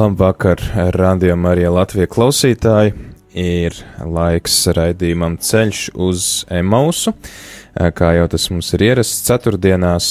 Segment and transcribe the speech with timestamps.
[0.00, 0.60] Labvakar,
[0.96, 2.94] radio Marija Latvija klausītāji!
[3.36, 7.12] Ir laiks raidījumam ceļš uz Emausu,
[7.98, 10.08] kā jau tas mums ir ierasts ceturtdienās,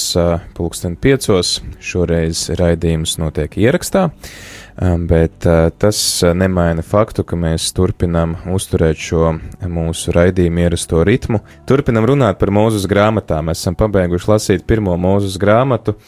[0.54, 1.56] pulksten piecos.
[1.82, 4.06] Šoreiz raidījums notiek ierakstā,
[5.10, 5.50] bet
[5.82, 6.06] tas
[6.38, 9.34] nemaina faktu, ka mēs turpinam uzturēt šo
[9.66, 11.42] mūsu raidījumu ierasto ritmu.
[11.66, 13.50] Turpinam runāt par mūzes grāmatām.
[13.50, 15.98] Mēs esam pabeiguši lasīt pirmo mūzes grāmatu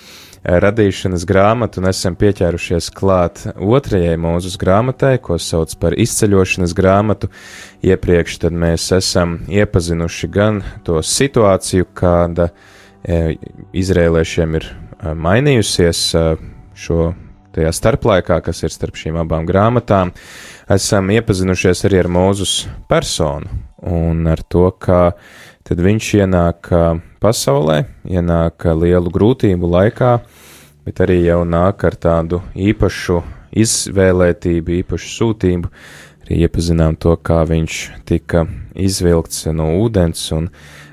[0.44, 7.30] radīšanas grāmatu un esam pieķērušies klāt otrajai mūzes grāmatai, ko sauc par izceļošanas grāmatu.
[7.86, 13.36] Iepriekš tad mēs esam iepazinuši gan to situāciju, kāda e,
[13.72, 16.24] izrēliešiem ir e, mainījusies e,
[16.74, 17.12] šo
[17.52, 20.10] tajā starplaikā, kas ir starp šīm abām grāmatām,
[20.72, 25.12] esam iepazinušies arī ar mūzus personu un ar to, kā
[25.66, 26.70] tad viņš ienāk
[27.22, 30.16] pasaulē, ienāk lielu grūtību laikā,
[30.86, 33.20] bet arī jau nāk ar tādu īpašu
[33.62, 35.70] izvēlētību, īpašu sūtību.
[36.24, 37.78] Arī iepazinām to, kā viņš
[38.08, 38.46] tika
[38.78, 40.48] izvilkts no ūdens un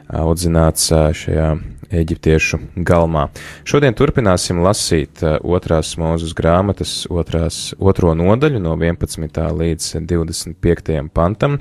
[0.10, 1.52] audzināts šajā
[1.90, 3.28] eģiptiešu galmā.
[3.66, 9.42] Šodien turpināsim lasīt otrās mūzes grāmatas otrās, otro nodaļu no 11.
[9.62, 11.00] līdz 25.
[11.14, 11.58] pantam.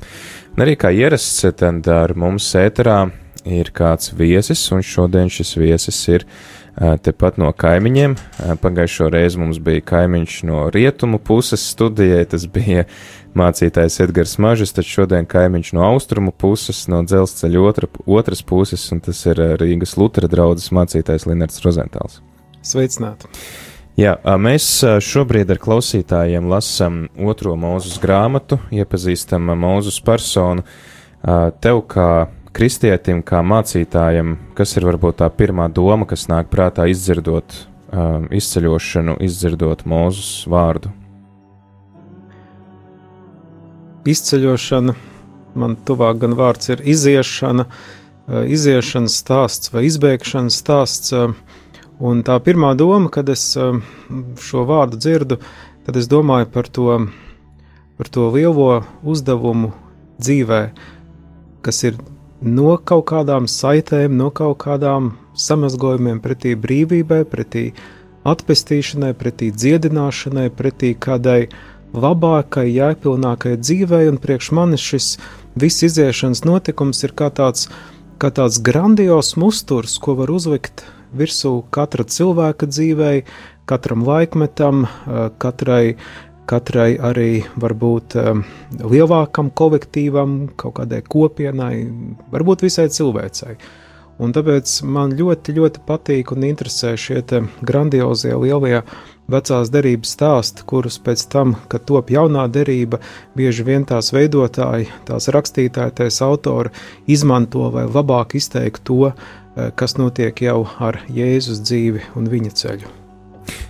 [0.52, 3.00] Un arī kā ierasts, tad ar mums ēterā
[3.48, 6.24] ir kāds viesis, un šodien šis viesis ir
[6.78, 8.14] tepat no kaimiņiem.
[8.62, 12.84] Pagājušo reizi mums bija kaimiņš no rietumu puses studijai, tas bija
[13.38, 19.02] mācītājs Edgars Mažis, taču šodien kaimiņš no austrumu puses, no dzelzceļa otra, otras puses, un
[19.04, 22.20] tas ir Rīgas Lutera draudzes mācītājs Linards Rozentāls.
[22.62, 23.30] Sveicināti!
[23.98, 24.66] Jā, mēs
[25.02, 30.62] šobrīd ar klausītājiem lasām otro mūzus grāmatu, iepazīstam mūzus personu.
[31.58, 37.54] Tev kā kristietim, kā mācītājam, kas ir varbūt tā pirmā doma, kas nāk prātā izdzirdot
[37.58, 40.92] um, izceļošanu, izdzirdot mūzus vārdu?
[44.08, 44.96] Izceļošana,
[45.58, 51.14] man tuvāk gan vārds ir iziešana, uh, iziešanas stāsts vai izbēgšanas stāsts.
[51.14, 51.34] Uh,
[52.00, 53.80] un tā pirmā doma, kad es uh,
[54.42, 55.40] šo vārdu dzirdu,
[55.86, 57.00] tad es domāju par to,
[57.98, 59.74] par to lielo uzdevumu
[60.18, 60.62] dzīvē,
[61.64, 61.98] kas ir
[62.42, 67.72] no kaut kādām saitēm, no kaut kādām samazgojumiem pretī brīvībai, pretī
[68.28, 71.48] atpestīšanai, pretī dziedināšanai, pretī kādai
[71.96, 75.12] labākai, jēgpilnākai dzīvei, un priekš manis šis
[75.58, 77.68] viss iziešanas notikums ir kā tāds,
[78.20, 80.84] kā tāds grandios musturs, ko var uzlikt
[81.16, 83.22] virsū katra cilvēka dzīvei,
[83.68, 84.86] katram laikmetam,
[85.40, 85.96] katrai
[86.48, 88.44] katrai arī varbūt um,
[88.80, 91.74] lielākam kolektīvam, kaut kādai kopienai,
[92.32, 93.58] varbūt visai cilvēcei.
[94.18, 97.22] Un tāpēc man ļoti, ļoti patīk un interesē šie
[97.62, 98.80] grandiozie lielie
[99.30, 102.98] vecās derības stāsti, kurus pēc tam, kad top jaunā derība,
[103.38, 106.72] bieži vien tās veidotāji, tās rakstītāji, tās autori
[107.06, 113.07] izmanto vai labāk izteikt to, eh, kas notiek jau ar Jēzus dzīvi un viņa ceļu.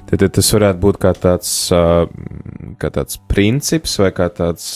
[0.08, 1.50] Tad, tad tas varētu būt kā tāds,
[2.80, 4.69] kā tāds princips vai kā tāds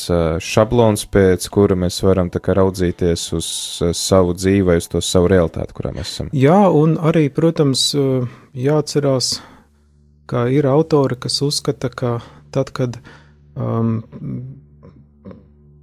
[0.45, 3.49] šablons, pēc kura mēs varam raudzīties uz
[3.97, 6.29] savu dzīvi vai uz to savu realitāti, kurā mēs esam.
[6.37, 7.87] Jā, un arī, protams,
[8.53, 9.39] jāatcerās,
[10.29, 12.19] ka ir autori, kas uzskata, ka
[12.53, 13.01] tad, kad
[13.57, 14.03] um,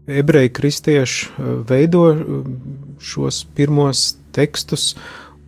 [0.10, 1.30] ebreji kristieši
[1.70, 2.04] veido
[3.02, 4.94] šos pirmos tekstus,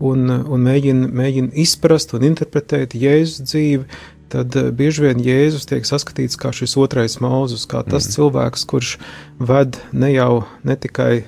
[0.01, 3.86] un, un mēģina, mēģina izprast un interpretēt Jēzus dzīvi,
[4.31, 8.15] tad eh, bieži vien Jēzus tiek saskatīts kā šis otrais mūzus, kā tas mm.
[8.15, 8.95] cilvēks, kurš
[9.39, 11.25] ved ne jau ne tikai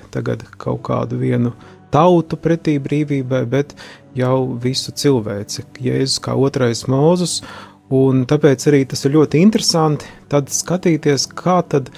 [0.58, 1.54] kaut kādu vienu
[1.94, 3.76] tautu pretī brīvībai, bet
[4.18, 5.66] jau visu cilvēci.
[5.84, 7.42] Jēzus kā otrais mūzus,
[7.94, 11.92] un tāpēc arī tas ir ļoti interesanti tad skatīties, kā tad,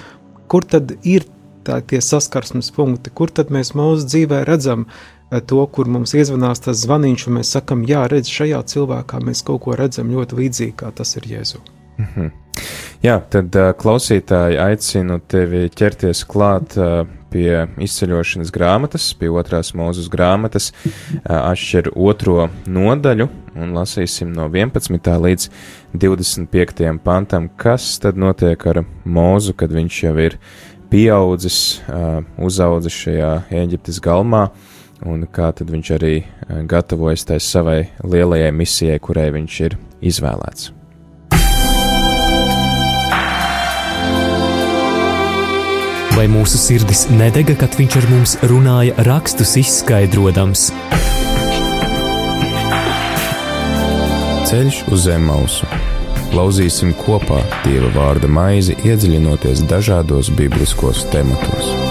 [0.50, 1.24] kur tad ir
[1.66, 6.62] tā, tie saskarsmes punkti, kur tad mēs mūsu dzīvē redzam uh, to, kur mums iezvanās
[6.64, 10.76] tas zvaniņš, un mēs sakam, jā, redz, šajā cilvēkā mēs kaut ko redzam ļoti līdzīgi,
[10.82, 11.62] kā tas ir Jēzu.
[11.98, 12.30] Mm -hmm.
[13.04, 16.74] Jā, tad klausītāji aicinu tevi ķerties klāt
[17.30, 20.70] pie izceļošanas grāmatas, pie otrās mūzes grāmatas,
[21.24, 25.10] atšķir otro nodaļu un lasīsim no 11.
[25.26, 25.48] līdz
[25.92, 26.98] 25.
[27.04, 30.38] pantam, kas tad notiek ar mūzu, kad viņš jau ir
[30.90, 31.60] pieaudzis,
[32.38, 34.48] uzaudzis šajā Eģiptes galmā,
[35.04, 36.14] un kā tad viņš arī
[36.70, 40.72] gatavojas tai savai lielajai misijai, kurai viņš ir izvēlēts.
[46.16, 50.70] vai mūsu sirdis nedega, kad viņš ar mums runāja, rakstus izskaidrojams.
[54.48, 55.68] Ceļš uz zem mausu.
[56.36, 61.85] Lauzīsim kopā Dieva vārda maizi, iedziļinoties dažādos bibliskos tematos.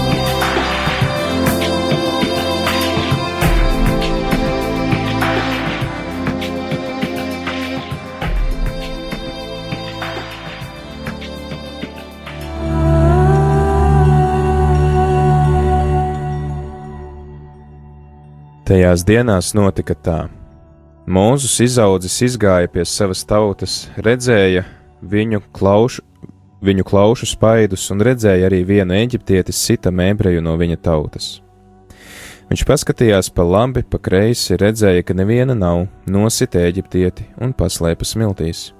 [18.66, 20.16] Tajās dienās notika tā.
[21.06, 24.64] Mūzus izaudzis izgāja pie savas tautas, redzēja
[25.06, 26.02] viņu klaušu,
[26.66, 31.28] viņu klaušu spaidus un redzēja arī vienu eģiptieti sitam ebreju no viņa tautas.
[32.50, 38.72] Viņš paskatījās pa labi, pa kreisi, redzēja, ka neviena nav, nosita eģiptieti un paslēpa smiltīs.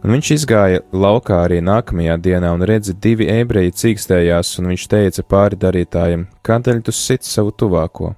[0.00, 5.28] Un viņš izgāja laukā arī nākamajā dienā un redzi divi ebreji cīkstējās, un viņš teica
[5.28, 8.14] pāri darītājiem, kādēļ tu sit savu tuvāko?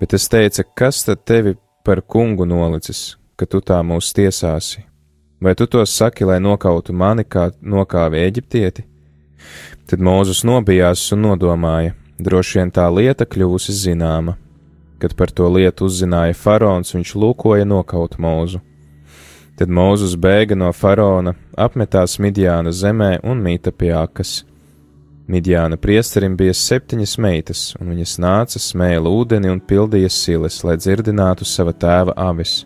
[0.00, 1.54] Bet es teicu, kas tad tevi
[1.84, 4.86] par kungu nolicis, ka tu tā mūs tiesāsi?
[5.40, 8.86] Vai tu to saki, lai nokautu mani, kā nokāvi eģiptieti?
[9.88, 14.36] Tad Mūzus nobijās un nodomāja, droši vien tā lieta kļūsi zināma.
[15.00, 18.60] Kad par to lietu uzzināja faraons, viņš lūkoja nokaut Mūzu.
[19.60, 24.46] Tad Mūzus bēga no faraona, apmetās Midjāna zemē un mīta pie akas.
[25.30, 31.46] Midjāna priesterim bija septiņas meitas, un viņas nāca, smēla ūdeni un pildīja silas, lai dzirdinātu
[31.46, 32.64] sava tēva avis.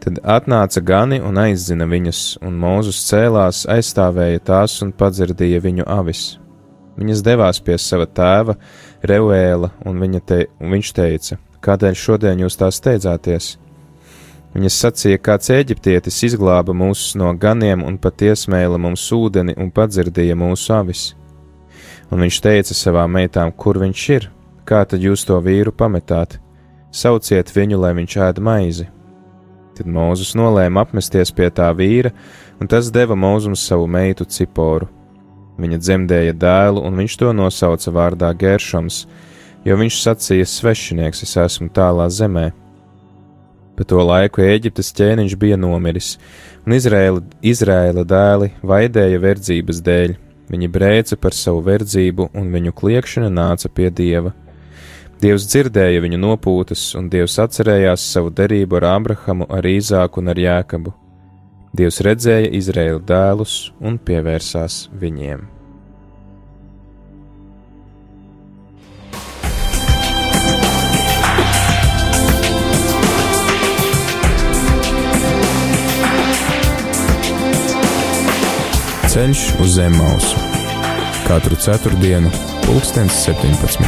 [0.00, 6.22] Tad atnāca gani un aizzina viņas, un Mūzus cēlās, aizstāvēja tās un padzirdīja viņu avis.
[6.96, 8.54] Viņas devās pie sava tēva,
[9.04, 13.50] Reuēla, un, te, un viņš teica: Kādēļ šodien jūs tā steidzāties?
[14.54, 20.72] Viņas sacīja, kāds eģiptietis izglāba mūs no ganiem un patiesmēla mums ūdeni un padzirdīja mūsu
[20.78, 21.04] avis
[22.10, 24.28] un viņš teica savām meitām, kur viņš ir,
[24.68, 26.38] kā tad jūs to vīru pametāt,
[26.94, 28.88] sauciet viņu, lai viņš ēd maizi.
[29.74, 32.12] Tad Mūzus nolēma apmesties pie tā vīra,
[32.62, 34.86] un tas deva Mūzum savu meitu Ciporu.
[35.58, 39.04] Viņa dzemdēja dēlu, un viņš to nosauca vārdā Geršoms,
[39.66, 42.50] jo viņš sacīja: Svešinieks, es esmu tālā zemē.
[43.74, 46.14] Pa to laiku Eģiptes ķēniņš bija nomiris,
[46.62, 50.14] un Izraēla, Izraēla dēli vaidēja verdzības dēļ,
[50.50, 54.34] Viņi brēca par savu verdzību, un viņu kliekšana nāca pie dieva.
[55.22, 60.42] Dievs dzirdēja viņu nopūtas, un Dievs atcerējās savu derību ar Abrahamu, ar Īzāku un ar
[60.42, 60.92] Jēkabu.
[61.74, 65.53] Dievs redzēja Izraēlu dēlus un pievērsās viņiem.
[79.14, 80.40] Ceļš uz zem mausu
[81.22, 82.32] katru ceturtdienu,
[82.64, 83.86] pulkstens 17.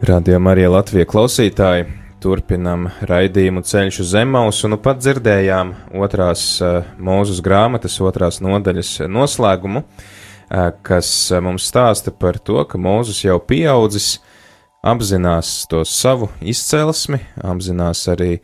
[0.00, 2.07] Radio Marija Latvija klausītāji!
[2.18, 5.68] Turpinam raidījumu ceļš uz Zemausu, un nu pat dzirdējām
[6.02, 11.10] otrās uh, mūzes grāmatas, otrās nodaļas noslēgumu, uh, kas
[11.44, 14.16] mums stāsta par to, ka Mūzes jau pieaudzis,
[14.82, 18.40] apzinās to savu izcelsmi, apzinās arī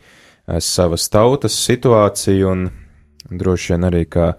[0.61, 4.33] savas tautas situāciju, un droši vien arī kā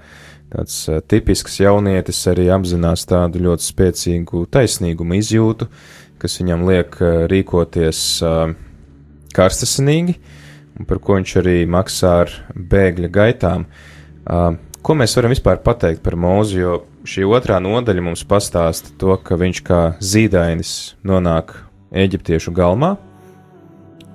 [0.52, 0.78] tāds
[1.10, 5.68] tipisks jaunietis arī apzinās tādu ļoti spēcīgu taisnīgumu izjūtu,
[6.22, 6.96] kas viņam liek
[7.32, 8.04] rīkoties
[9.36, 10.16] karstasinīgi,
[10.80, 13.66] un par ko viņš arī maksā ar bēgļa gaitām.
[14.26, 16.74] Uh, ko mēs varam vispār pateikt par mūzu, jo
[17.06, 20.72] šī otrā nodaļa mums pastāsta to, ka viņš kā zīdainis
[21.06, 21.54] nonāk
[21.96, 22.96] eģiptiešu galmā,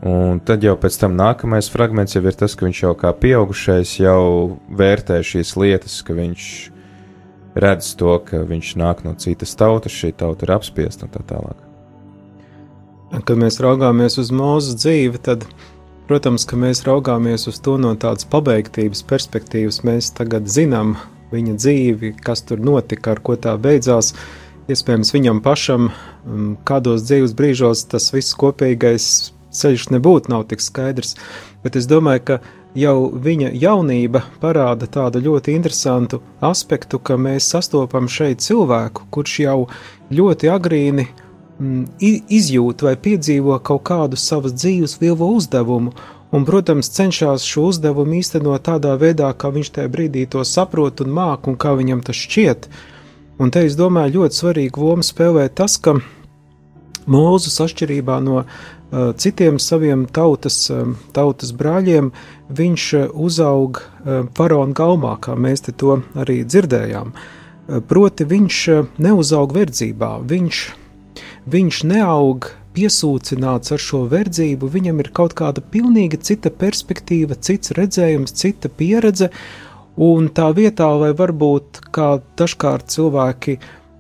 [0.08, 3.98] un tad jau pēc tam nākamais fragments jau ir tas, ka viņš jau kā pieaugušais
[4.02, 4.22] jau
[4.68, 6.48] vērtē šīs lietas, ka viņš
[7.62, 11.71] redz to, ka viņš nāk no citas tautas, šī tauta ir apspiesta un tā tālāk.
[13.12, 15.44] Kad mēs raugāmies uz mūsu dzīvi, tad,
[16.08, 19.82] protams, ka mēs raugāmies uz to no tādas pabeigtības perspektīvas.
[19.88, 20.96] Mēs tagad zinām,
[21.32, 24.14] viņa dzīvi, kas tur notika, ar ko tā beidzās.
[24.72, 29.08] Iespējams, viņam pašam um, kādos dzīves brīžos tas viss kopīgais
[29.52, 31.18] ceļš nebūtu nav tik skaidrs,
[31.64, 32.38] bet es domāju, ka
[32.78, 39.58] jau viņa jaunība parāda tādu ļoti interesantu aspektu, ka mēs sastopam šeit cilvēku, kurš jau
[40.14, 41.08] ļoti agrīni
[42.02, 45.94] izjūt vai piedzīvo kaut kādu savas dzīves vilvu uzdevumu,
[46.32, 51.14] un, protams, cenšas šo uzdevumu īstenot tādā veidā, kā viņš tajā brīdī to saprot un
[51.14, 52.70] māk, un kā viņam tas šķiet.
[53.42, 56.00] Un te es domāju, ļoti svarīgu lomu spēlē tas, ka
[57.10, 58.48] Mūzus atšķirībā no uh,
[59.18, 62.12] citiem saviem tautas, uh, tautas brāļiem,
[62.54, 67.10] viņš uh, uzaug uh, faraona galmā, kā mēs te to arī dzirdējām.
[67.16, 70.62] Uh, proti, viņš uh, neuzaug verdzībā, viņš,
[71.50, 78.36] viņš neaug piesūcināts ar šo verdzību, viņam ir kaut kāda pilnīgi cita perspektīva, cits redzējums,
[78.38, 79.32] cita pieredze,
[80.02, 83.58] un tā vietā, lai varbūt kā dažkārt cilvēki,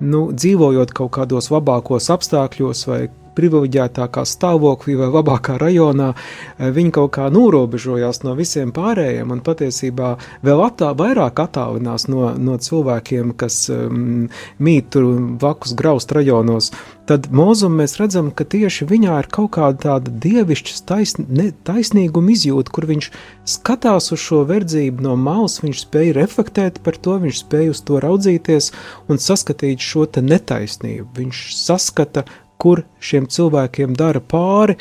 [0.07, 3.01] nu, dzīvojot kaut kādos labākos apstākļos vai
[3.37, 10.15] privileģētākā stāvoklī vai labākā rajonā, eh, viņi kaut kā norobežojās no visiem pārējiem un patiesībā
[10.43, 15.07] vēl attā, vairāk attālinās no, no cilvēkiem, kas um, mīt tur
[15.41, 16.71] vakus graust rajonos.
[17.09, 22.31] Tad mūzum mēs redzam, ka tieši viņā ir kaut kāda tāda dievišķa taisn, ne, taisnīguma
[22.31, 23.09] izjūta, kur viņš
[23.51, 27.99] skatās uz šo verdzību no malas, viņš spēja reflektēt par to, viņš spēja uz to
[28.03, 28.71] raudzīties
[29.11, 31.09] un saskatīt šo netaisnību.
[31.17, 32.23] Viņš saskata
[32.61, 34.77] kur šiem cilvēkiem dara pāri,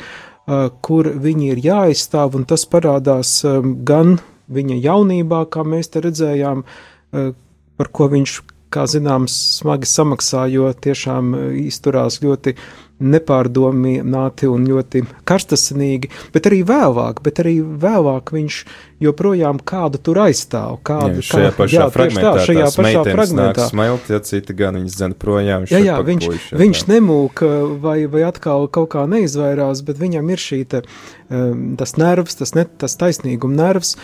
[0.85, 3.39] kur viņi ir jāizstāv, un tas parādās
[3.87, 4.17] gan
[4.51, 6.65] viņa jaunībā, kā mēs te redzējām,
[7.11, 8.37] par ko viņš,
[8.71, 11.35] kā zināms, smagi samaksā, jo tiešām
[11.65, 12.55] izturās ļoti
[13.01, 18.59] nepārdomāti un ļoti karstasinīgi, bet arī vēlāk, bet arī vēlāk viņš
[19.01, 20.77] joprojām kādu tur aizstāv.
[20.85, 23.67] Kādu, jā, šajā kā, pašā jā, fragmentā, tā, šajā pašā fragmentā.
[23.71, 25.67] Smelt, ja citi gan viņas dzen projām.
[25.71, 27.45] Jā, jā, viņš, puiši, viņš nemūk
[27.81, 30.83] vai, vai atkal kaut kā neizvairās, bet viņam ir šī te,
[31.29, 33.95] um, tas nervs, tas, ne, tas taisnīguma nervs.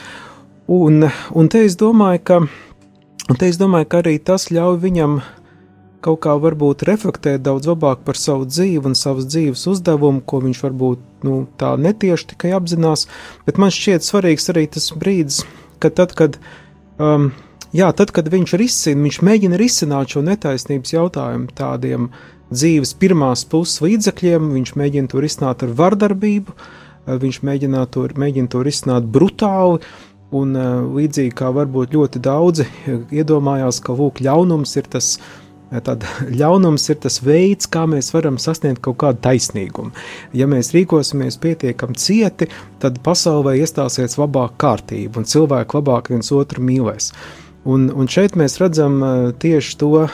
[0.68, 2.42] Un, un te es domāju, ka,
[3.28, 5.34] un te es domāju, ka arī tas ļauj viņam uh,
[6.08, 10.62] kaut kā varbūt reflektēt daudz labāk par savu dzīvi un savas dzīves uzdevumu, ko viņš
[10.64, 13.08] varbūt nu, tā netieši tikai apzinās.
[13.48, 15.42] Bet man šķiet svarīgs arī tas brīdis,
[15.84, 16.40] kad tad, kad,
[17.02, 17.32] um,
[17.76, 22.12] jā, tad, kad viņš risina, viņš mēģina risināt šo netaisnības jautājumu tādiem
[22.54, 28.54] dzīves pirmās puses līdzekļiem, viņš mēģina to risināt ar vardarbību, uh, viņš mēģina to, mēģina
[28.54, 29.82] to risināt brutāli.
[30.36, 32.66] Un uh, līdzīgi kā varbūt ļoti daudzi
[33.16, 35.28] iedomājās, ka lūk, ļaunums ir tas uh,
[35.68, 36.06] Tad
[36.40, 39.92] ļaunums ir tas veids, kā mēs varam sasniegt kaut kādu taisnīgumu.
[40.38, 42.50] Ja mēs rīkosimies pietiekami cieti,
[42.82, 47.12] tad pasaulē iestāsies labāka kārtība un cilvēki labāk viens otru mīlēs.
[47.68, 49.02] Un, un šeit mēs redzam
[49.44, 50.06] tieši to,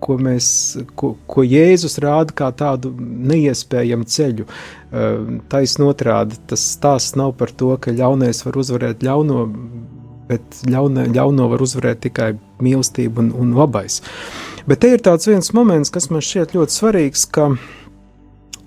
[0.00, 0.48] ko, mēs,
[0.98, 4.46] ko, ko Jēzus rāda kā tādu neiespējamu ceļu.
[5.52, 9.46] Taisnot otrādi, tas stāsts nav par to, ka ļaunais var uzvarēt ļauno,
[10.28, 12.32] bet ļauna, ļauno var uzvarēt tikai
[12.64, 14.00] mīlestība un, un labais.
[14.68, 17.50] Bet te ir tāds viens moments, kas man šķiet ļoti svarīgs, ka,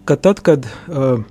[0.10, 1.22] ka tad, kad uh,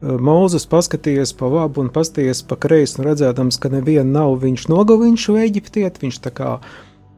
[0.00, 5.20] Mūzes paskatījies pa labu un paskatījies pa kreisi, un redzēdams, ka neviena nav, viņš nogalina
[5.20, 6.54] šo eģiptieti, viņš tā kā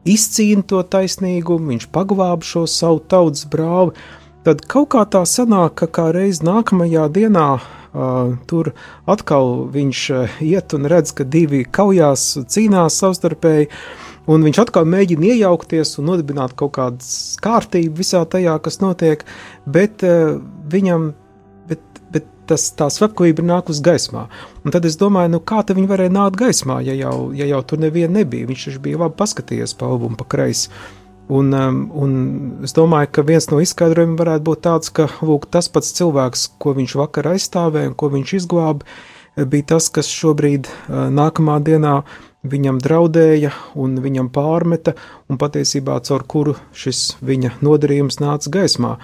[0.03, 3.95] izcīna to taisnīgumu, viņš paglāba šo savu tautas brāli.
[4.43, 7.47] Tad kaut kā tā sanāk, ka kā reiz nākamajā dienā
[7.93, 8.71] Uh, tur
[9.05, 13.67] atkal viņš uh, iet un redz, ka divi kaujās, cīnās savstarpēji.
[14.33, 17.05] Un viņš atkal mēģina iejaukties un nodibināt kaut kādu
[17.43, 19.21] kārtību visā tajā, kas notiek,
[19.69, 20.39] bet uh,
[20.73, 21.11] viņam
[22.49, 24.27] tas, tā slepkavība nāk uz gaismā.
[24.63, 27.81] Un tad es domāju, nu, kā viņi varēja nākt gaismā, ja jau, ja jau tur
[27.83, 28.49] neviena nebija.
[28.49, 30.69] Viņš taču bija labi paskatījies pa albumu pa kreisi.
[31.31, 32.15] Un, um, un
[32.67, 36.75] es domāju, ka viens no izskaidrojumiem varētu būt tāds, ka lūk, tas pats cilvēks, ko
[36.75, 38.83] viņš vakar aizstāvēja un ko viņš izglāba,
[39.39, 42.01] bija tas, kas šobrīd, uh, nākamā dienā,
[42.43, 44.97] viņam draudēja un viņam pārmeta,
[45.31, 48.97] un patiesībā caur kuru šis viņa nodarījums nāca gaismā.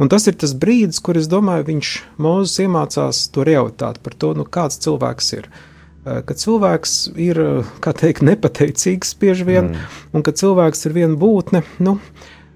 [0.00, 4.32] Un tas ir tas brīdis, kur es domāju, viņš mūzis iemācās to realitāti par to,
[4.38, 5.50] nu, kāds cilvēks ir.
[5.50, 5.66] Uh,
[6.00, 9.96] Eh, ka cilvēks ir eh, teikt, nepateicīgs bieži vien, mm.
[10.16, 11.98] un ka cilvēks ir viena būtne, nu,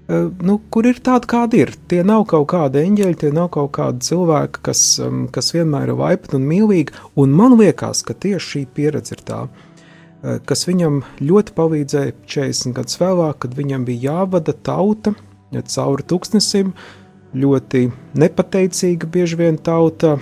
[0.09, 1.75] eh, nu, kur ir tāda, kāda ir.
[1.91, 6.01] Tie nav kaut kādi eņģeļi, tie nav kaut kādi cilvēki, kas, mm, kas vienmēr ir
[6.01, 6.97] laipni un mīlīgi.
[7.21, 9.45] Un man liekas, ka tieši šī pieredze ir tā,
[10.49, 15.13] kas viņam ļoti palīdzēja 40 gadus vēlāk, kad viņam bija jāvada tauta
[15.53, 16.71] cauri tūkstnesim,
[17.35, 20.15] ļoti nepateicīga bieži vien tauta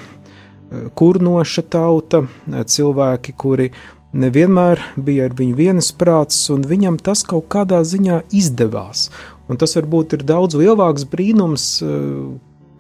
[0.98, 3.70] kurnoša tauta, cilvēki, kuri
[4.14, 9.10] nevienmēr bija ar viņu vienasprāts, un viņam tas kaut kādā ziņā izdevās.
[9.50, 12.34] Un tas varbūt ir daudz lielāks brīnums, uh,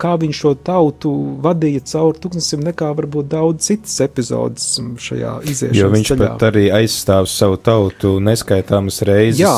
[0.03, 1.11] kā viņš šo tautu
[1.43, 4.65] vadīja cauri tūkstošiem, nekā varbūt daudz citas epizodes
[5.05, 6.23] šajā iziešanas Jo viņš ceļā.
[6.23, 9.43] pat arī aizstāv savu tautu neskaitāmas reizes.
[9.43, 9.55] Jā.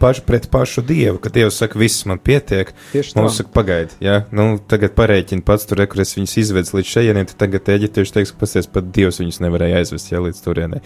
[0.00, 2.72] Pašu pret pašu dievu, kad dievs saka, viss man pietiek.
[2.92, 3.22] Tieši tā.
[3.22, 7.28] Mums saka, pagaidi, jā, nu, tagad parēķini pats tur, kur es viņus izvedu līdz šejieniem,
[7.30, 10.82] tad tagad eģiptieši teiks, ka pasies pat dievs viņus nevarēja aizvest, jā, līdz turienei.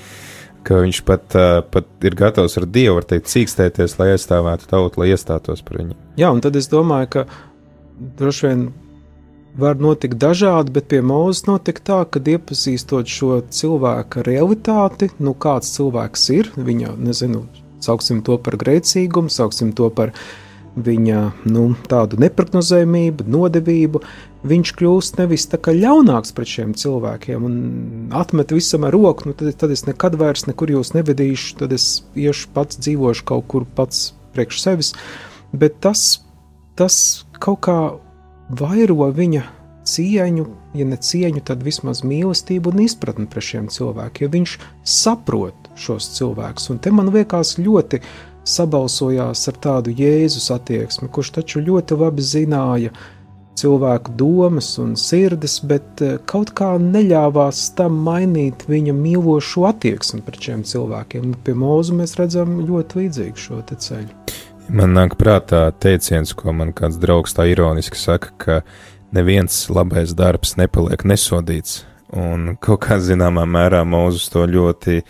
[0.67, 5.03] Ka viņš pat, uh, pat ir gatavs ar dievu, var teikt, cīkstēties, lai aizstāvētu tautu,
[5.03, 5.99] lai iestātos par viņu.
[6.21, 7.27] Jā, un tad es domāju, ka
[8.19, 8.69] droši vien
[9.59, 15.73] var notikt dažādi, bet pie mūzes notika tā, ka iepazīstot šo cilvēka realitāti, nu kāds
[15.75, 17.47] cilvēks ir, viņa, nezinu,
[17.85, 20.15] sauksim to par grēcīgumu, sauksim to par
[20.79, 24.03] viņa nu, tādu neprognozējumību, nodevību,
[24.47, 27.57] viņš kļūst nevis tā kā ļaunāks pret šiem cilvēkiem un
[28.15, 31.89] atmet visam ar roku, nu tad, tad es nekad vairs nekur jūs nevedīšu, tad es
[32.15, 34.93] iešu pats dzīvošu kaut kur pats priekš sevis,
[35.51, 36.21] bet tas,
[36.79, 36.99] tas
[37.43, 37.79] kaut kā
[38.49, 39.45] vairo viņa
[39.89, 40.45] cieņu,
[40.77, 46.11] ja ne cieņu, tad vismaz mīlestību un izpratni pret šiem cilvēkiem, jo viņš saprot šos
[46.17, 46.71] cilvēkus.
[46.73, 48.03] Un te man liekas ļoti
[48.49, 52.93] sabalsojās ar tādu Jēzus attieksmi, kurš taču ļoti labi zināja
[53.59, 60.49] cilvēku domas un sirdis, bet eh, kaut kā neļāvās tam mainīt viņa mīlošo attieksmi pret
[60.49, 61.33] šiem cilvēkiem.
[61.45, 64.37] Pie mūzu mēs redzam ļoti līdzīgu šo ceļu.
[64.69, 68.59] Man nāk prātā teiciens, ko man kāds draugs tā ironiski saka, ka
[69.17, 71.83] neviens labais darbs nepaliek nesodīts.
[72.13, 75.03] Un kaut kā zināmā mērā Mūzus to ļoti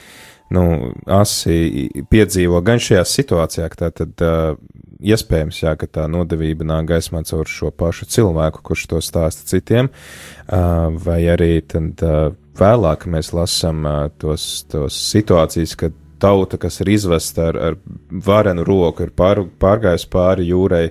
[0.55, 0.65] nu,
[1.07, 4.57] asi piedzīvo gan šajā situācijā, ka tā tad uh,
[4.99, 9.91] iespējams, jā, ka tā nodevība nāk gaismā caur šo pašu cilvēku, kurš to stāsta citiem,
[9.93, 16.81] uh, vai arī tad uh, vēlāk mēs lasām uh, tos, tos situācijas, kad tauta, kas
[16.83, 17.77] ir izvesta ar, ar
[18.11, 20.85] varenu roku, ir pār, pārgājusi pāri jūrai,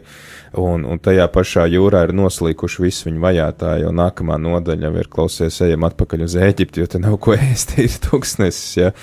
[0.62, 5.10] un, un tajā pašā jūrā ir noslīkuši visi viņu vajātāji, jo nākamā nodaļa jau ir
[5.12, 8.94] klausies, ejam atpakaļ uz Ēģipti, jo te nav ko ēst, ir tūkstnesis, ja.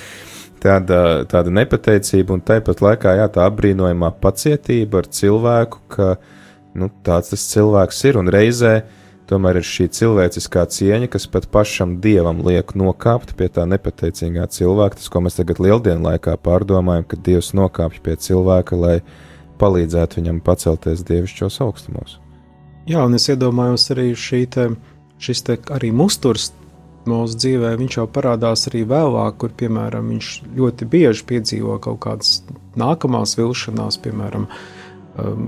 [0.65, 0.99] Tāda,
[1.29, 6.15] tāda nepateicība un tāpat laikā, jā, tā apbrīnojamā pacietība ar cilvēku, ka,
[6.81, 8.79] nu, tāds tas cilvēks ir, un reizē,
[9.25, 14.99] Tomēr ir šī cilvēciskā cieņa, kas pat pašam dievam liek nokāpt pie tā nepateicīgā cilvēka,
[15.01, 18.99] tas, ko mēs tagad lieldienu laikā pārdomājam, ka dievs nokāpj pie cilvēka, lai
[19.63, 22.19] palīdzētu viņam pacelties dievišķos augstumos.
[22.85, 24.69] Jā, un es iedomājos arī šī te,
[25.25, 26.51] šis te arī musturs
[27.11, 32.39] mūsu dzīvē, viņš jau parādās arī vēlāk, kur, piemēram, viņš ļoti bieži piedzīvo kaut kādas
[32.81, 35.47] nākamās vilšanās, piemēram, um,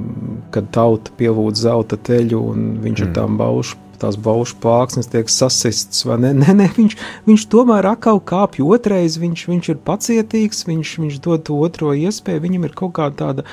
[0.55, 3.09] kad tauta pielūdz zelta teļu un viņš mm.
[3.09, 3.83] ar tām baušu.
[3.97, 6.35] Tās baušu plāksnes tiek sasists, vai ne?
[6.43, 11.49] Nē, nē, viņš, viņš tomēr atkal kāpj otrais, viņš, viņš ir pacietīgs, viņš, viņš dod
[11.57, 13.47] otro iespēju, viņam ir kaut kāda tāda,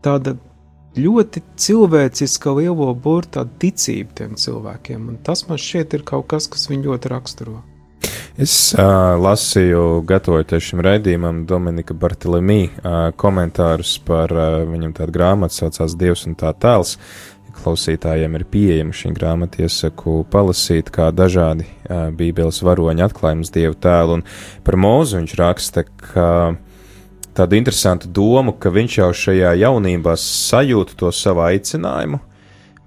[0.00, 0.38] tāda
[0.98, 6.68] ļoti cilvēciska lielo burta ticība tiem cilvēkiem, un tas man šķiet ir kaut kas, kas
[6.70, 7.60] viņu ļoti raksturo.
[8.40, 15.58] Es uh, lasīju, gatavojoties šim raidījumam, Dominika Bartelemī uh, komentārus par uh, viņam tādu grāmatu,
[15.58, 16.96] saucās Dievs un tā tēls.
[17.52, 24.18] Klausītājiem ir pieejama šī grāmata, iesaku palasīt, kā dažādi uh, Bībeles varoņi atklājums Dievu tēlu,
[24.18, 24.26] un
[24.64, 26.28] par mūzu viņš raksta, ka
[27.36, 32.20] tādu interesantu domu, ka viņš jau šajā jaunībā sajūta to savu aicinājumu,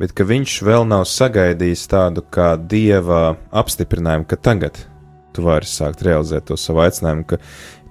[0.02, 4.84] bet ka viņš vēl nav sagaidījis tādu kā Dieva apstiprinājumu, ka tagad
[5.36, 7.26] tu vari sākt realizēt to savu aicinājumu.
[7.28, 7.40] Ka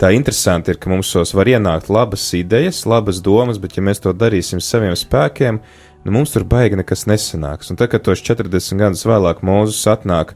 [0.00, 4.02] tā interesanti ir, ka mums tos var ienākt labas idejas, labas domas, bet ja mēs
[4.04, 5.60] to darīsim saviem spēkiem,
[6.04, 7.72] nu mums tur baigi nekas nesanāks.
[7.72, 10.34] Un tad, kad tos 40 gadus vēlāk Mūzus atnāk,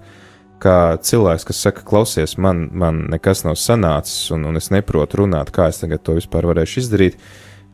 [0.63, 5.53] kā cilvēks, kas saka, klausies, man, man nekas nav sanācis, un, un es neprotu runāt,
[5.55, 7.19] kā es tagad to vispār varēšu izdarīt,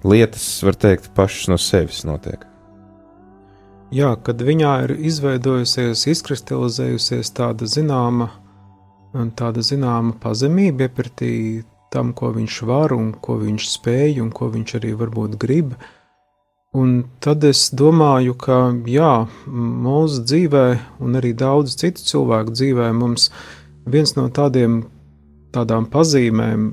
[0.04, 2.44] lietas, var teikt, pašas no sevis notiek.
[3.94, 8.32] Jā, kad viņā ir izveidojusies, izkristalizējusies tāda zināma
[9.38, 11.62] tāda zināma pazemība iepratī
[11.94, 15.76] tam, ko viņš var un ko viņš spēj un ko viņš arī varbūt grib.
[16.74, 18.56] Un tad es domāju, ka
[18.90, 20.64] jā, mūsu dzīvē,
[21.06, 23.28] un arī daudz citu cilvēku dzīvē, mums
[23.86, 24.80] viens no tādiem,
[25.54, 26.64] tādām pazīmēm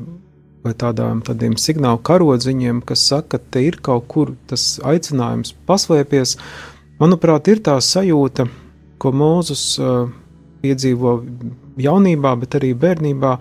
[0.66, 6.34] vai tādām, tādiem signālu karodziņiem, kas saka, ka te ir kaut kur tas aicinājums paslēpties,
[7.02, 8.48] manuprāt, ir tā sajūta,
[9.02, 10.10] ko Mūzus uh,
[10.66, 11.16] piedzīvo
[11.82, 13.36] jaunībā, bet arī bērnībā,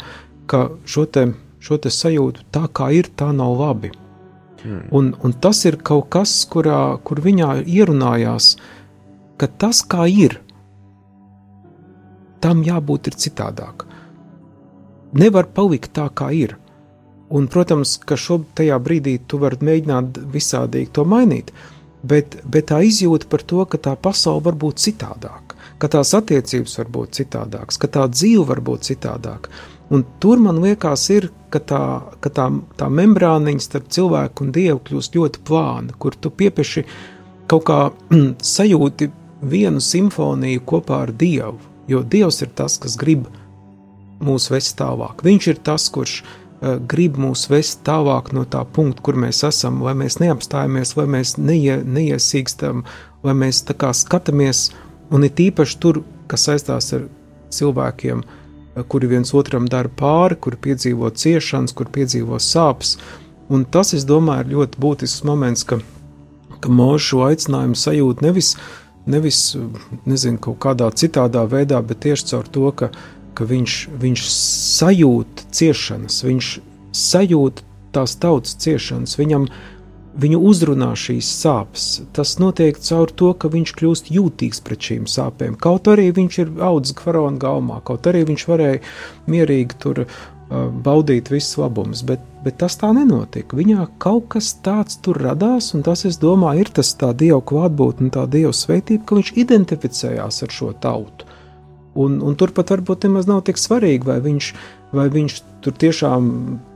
[0.44, 3.92] ka šo te, šo te sajūtu tā kā ir, tā nav labi.
[4.62, 4.82] Hmm.
[4.92, 8.56] Un, un tas ir kaut kas, kurā, kur viņā ierunājās,
[9.40, 10.40] ka tas kā ir,
[12.40, 13.86] tam jābūt ir citādāk.
[15.12, 16.56] nevar palikt tā, kā ir.
[17.30, 21.52] Un, protams, ka šajā brīdī tu vari mēģināt visādīgi to mainīt,
[22.02, 26.78] bet, bet tā izjūta par to, ka tā pasaule var būt citādāka, ka tās attiecības
[26.78, 29.50] var būt citādākas, ka tā dzīve var būt citādāka.
[29.90, 31.84] Un tur man liekas, ir, ka tā,
[32.22, 32.46] ka tā,
[32.78, 36.84] tā membrāniņa starp cilvēku un dievu kļūst ļoti plāna, kur tu piepieši
[37.50, 37.78] kaut kā
[38.54, 39.10] sajūti
[39.50, 41.58] vienu simfoniju kopā ar dievu.
[41.90, 43.26] Jo dievs ir tas, kas grib
[44.22, 45.24] mūs vest tālāk.
[45.26, 49.80] Viņš ir tas, kurš uh, grib mūs vest tālāk no tā punkta, kur mēs esam,
[49.82, 52.84] lai mēs neapstājamies, lai mēs neie, neiesīkstam,
[53.26, 54.68] lai mēs tā kā skatāmies,
[55.10, 57.08] un ir tīpaši tur, kas saistās ar
[57.50, 58.39] cilvēkiem, uh,
[58.88, 62.96] kuri viens otram dara pāri, kuri piedzīvo ciešanas, kur piedzīvo sāpes.
[63.50, 65.80] Un tas, es domāju, ir ļoti būtisks moments, ka,
[66.62, 68.52] ka mūža šo aicinājumu sajūt nevis,
[69.10, 69.40] nevis
[70.06, 72.92] nezinu, kaut kādā citādā veidā, bet tieši caur to, ka
[73.34, 76.48] ka viņš, viņš sajūt ciešanas, viņš
[76.96, 77.62] sajūt
[77.94, 79.46] tās tautas ciešanas, viņam
[80.18, 81.86] viņu uzrunā šīs sāpes.
[82.16, 85.56] Tas notiek caur to, ka viņš kļūst jūtīgs pret šīm sāpēm.
[85.60, 88.82] Kaut arī viņš ir audzis kvarona gaumā, kaut arī viņš varēja
[89.30, 90.18] mierīgi tur uh,
[90.50, 93.58] baudīt visus labumus, bet, bet tas tā nenotika.
[93.58, 98.10] Viņā kaut kas tāds tur radās, un tas, es domāju, ir tas tā Dieva klātbūtne
[98.14, 101.28] tā Dieva svētība, ka viņš identificējās ar šo tautu.
[101.98, 104.50] Un, un turpat varbūt nemaz nav tik svarīgi, vai viņš,
[104.94, 106.28] vai viņš tur tiešām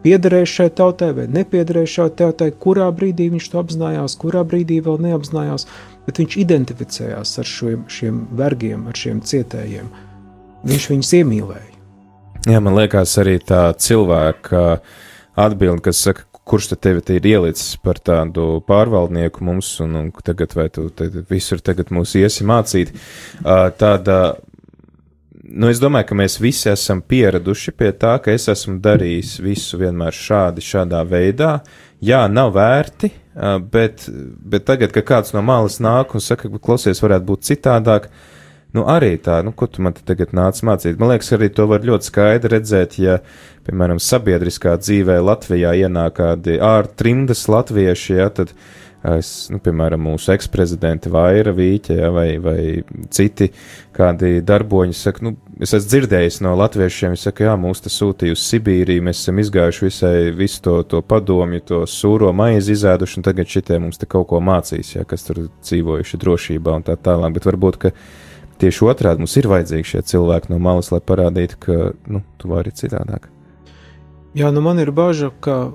[0.02, 4.98] piederēs šai tautai vai nepiederēs šai tautai, kurā brīdī viņš to apzinājās, kurā brīdī vēl
[5.06, 5.68] neapzinājās,
[6.08, 9.88] bet viņš identificējās ar šiem, šiem vergiem, ar šiem cietējiem.
[10.66, 11.70] Viņš viņus iemīlēja.
[12.50, 14.64] Jā, man liekas, arī tā cilvēka
[15.40, 20.10] atbilde, kas saka, kurš tad tevi te ir ielicis par tādu pārvaldnieku mums, un, un
[20.24, 20.90] tagad vai tu
[21.30, 22.92] visur tagad mūs iesi mācīt,
[23.80, 24.18] tāda
[25.54, 29.78] nu, es domāju, ka mēs visi esam pieraduši pie tā, ka es esmu darījis visu
[29.80, 31.56] vienmēr šādi, šādā veidā.
[32.04, 33.10] Jā, nav vērti,
[33.72, 34.06] bet,
[34.52, 38.10] bet tagad, kad kāds no malas nāk un saka, ka klausies, varētu būt citādāk,
[38.74, 40.98] nu arī tā, nu, ko tu man tagad nāc mācīt?
[41.00, 43.20] Man liekas, arī to var ļoti skaidri redzēt, ja,
[43.66, 48.52] piemēram, sabiedriskā dzīvē Latvijā ienāk kādi ārtrimdas latvieši, ja, tad
[49.12, 52.58] es, nu, piemēram, mūsu eksprezidenti Vaira Vīķa ja, vai, vai
[53.12, 53.50] citi
[53.94, 58.36] kādi darboņi saka, nu, es esmu dzirdējis no latviešiem, viņi saka, jā, mūs te sūtīja
[58.36, 63.28] uz Sibīriju, mēs esam izgājuši visai visu to, to padomju, to sūro maizi izēduši, un
[63.28, 67.36] tagad šitie mums te kaut ko mācīs, ja, kas tur dzīvojuši drošībā un tā tālāk,
[67.36, 67.94] bet varbūt, ka
[68.62, 72.72] tieši otrādi mums ir vajadzīgi šie cilvēki no malas, lai parādītu, ka, nu, tu vari
[72.74, 73.28] citādāk.
[74.34, 75.74] Jā, nu man ir bažas, ka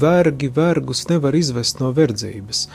[0.00, 2.66] vergi vergus nevar izvest no verdzības.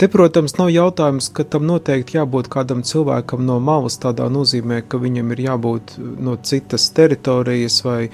[0.00, 5.00] Te, protams, nav jautājums, ka tam noteikti jābūt kādam cilvēkam no malas, tādā nozīmē, ka
[5.02, 8.08] viņam ir jābūt no citas teritorijas vai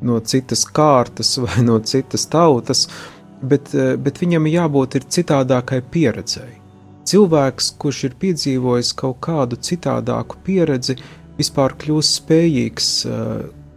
[0.00, 2.86] no citas kārtas vai no citas tautas,
[3.42, 6.62] bet, bet viņam jābūt ir citādākai pieredzēji.
[7.06, 10.96] Cilvēks, kurš ir piedzīvojis kaut kādu citādāku pieredzi,
[11.36, 12.88] vispār kļūst spējīgs,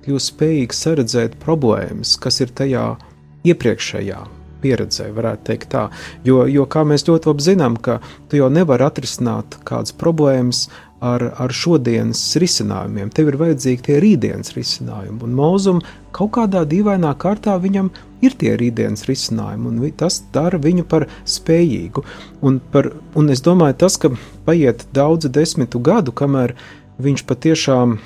[0.05, 2.87] kļūst spējīgs saredzēt problēmas, kas ir tajā
[3.47, 4.19] iepriekšējā
[4.59, 5.87] pieredzē, varētu teikt tā.
[6.27, 7.99] Jo, jo kā mēs ļoti labi zinām, ka
[8.29, 10.65] tu jau nevari atrisināt kādas problēmas
[10.99, 13.11] ar, ar šodienas risinājumiem.
[13.15, 15.81] Tev ir vajadzīgi tie rītdienas risinājumi, un mūzum
[16.15, 17.91] kaut kādā dīvainā kārtā viņam
[18.25, 22.03] ir tie rītdienas risinājumi, un tas dara viņu par spējīgu.
[22.43, 24.11] Un, par, un es domāju, tas, ka
[24.47, 26.57] paiet daudzi desmitu gadu, kamēr
[26.99, 27.99] viņš patiešām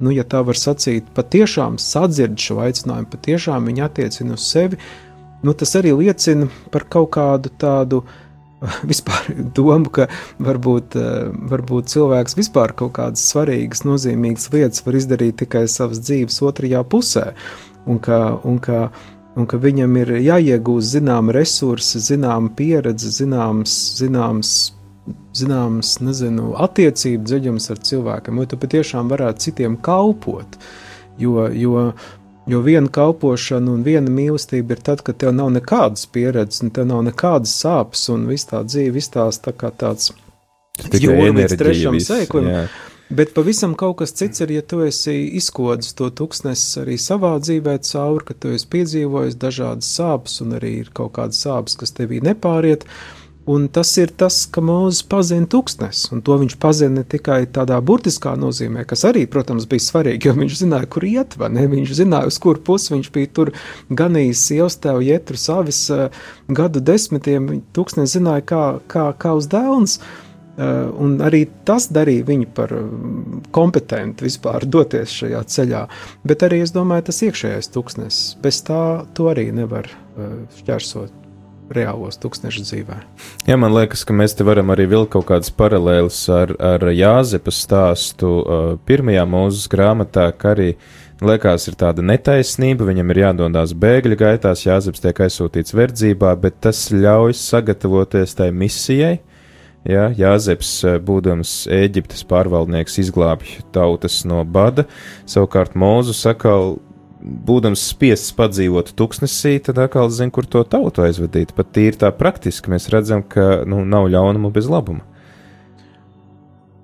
[0.00, 4.80] nu, ja tā var sacīt, patiešām sadzird šo aicinājumu, patiešām viņu attiecina uz sevi,
[5.44, 8.02] nu, tas arī liecina par kaut kādu tādu
[8.90, 10.08] vispār domu, ka
[10.42, 16.40] varbūt, eh, varbūt cilvēks vispār kaut kādas svarīgas, nozīmīgas lietas var izdarīt tikai savas dzīves
[16.44, 17.30] otrajā pusē,
[17.88, 18.88] un ka, un ka,
[19.36, 24.54] un ka viņam ir jāiegūst zināma resursi, zināma pieredze, zināms, zināms
[25.36, 30.58] zināms, nezinu, attiecību dziļums ar cilvēkiem, lai tu patiešām varētu citiem kalpot.
[31.20, 31.90] Jo, jo,
[32.50, 36.88] jo viena kalpošana un viena mīlestība ir tad, kad tev nav nekādas pieredzes, un tev
[36.90, 40.12] nav nekādas sāpes, un viss tā dzīve, viss tās tā kā tāds
[40.96, 42.54] jūras trešam sēklim.
[43.10, 47.80] Bet pavisam kaut kas cits ir, ja tu esi izkodis to tūkstnesi arī savā dzīvē
[47.82, 52.22] cauri, ka tu esi piedzīvojis dažādas sāpes, un arī ir kaut kādas sāpes, kas tevī
[52.22, 52.86] nepāriet.
[52.86, 53.19] Uh,
[53.50, 57.78] Un tas ir tas, ka Mozus pazina tūkstnes, un to viņš pazina ne tikai tādā
[57.82, 61.64] burtiskā nozīmē, kas arī, protams, bija svarīgi, jo viņš zināja, kur iet, vai ne?
[61.72, 63.52] Viņš zināja, uz kur pusi viņš bija tur
[63.90, 66.06] ganījis sievstēvu, jetru savis uh,
[66.46, 70.00] gadu desmitiem, tūkstnes zināja, kā, kā, kā uz dēlns.
[71.00, 72.72] un arī tas darīja viņu par
[73.54, 75.86] kompetentu vispār doties šajā ceļā.
[76.24, 79.88] Bet arī es domāju, tas iekšējais tūkstnesis, bez tā to arī nevar
[80.60, 81.29] šķērsot
[81.74, 82.96] reālos tūkstnešu dzīvē.
[83.48, 87.62] Jā, man liekas, ka mēs te varam arī vilkt kaut kādas paralēlas ar, ar Jāzepas
[87.64, 90.72] stāstu uh, pirmajā mūzes grāmatā, ka arī
[91.22, 96.88] liekas ir tāda netaisnība, viņam ir jādodās bēgļu gaitās, Jāzeps tiek aizsūtīts verdzībā, bet tas
[96.94, 99.18] ļauj sagatavoties tai misijai.
[99.88, 100.74] Ja, Jāzeps,
[101.06, 104.84] būdams Eģiptes pārvaldnieks, izglābj tautas no bada,
[105.24, 106.74] savukārt Mūzus atkal
[107.20, 111.52] būdams spiests padzīvot tuksnesī, tad atkal zina, kur to tautu aizvadīt.
[111.56, 115.04] Pat tīri tā praktiski mēs redzam, ka nu, nav ļaunumu bez labuma.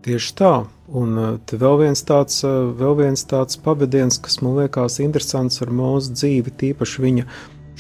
[0.07, 0.55] Tieši tā.
[0.87, 5.73] Un uh, vēl viens tāds, uh, vēl viens tāds pavadiens, kas man liekas interesants ar
[5.75, 7.25] mūsu dzīvi, tīpaši viņa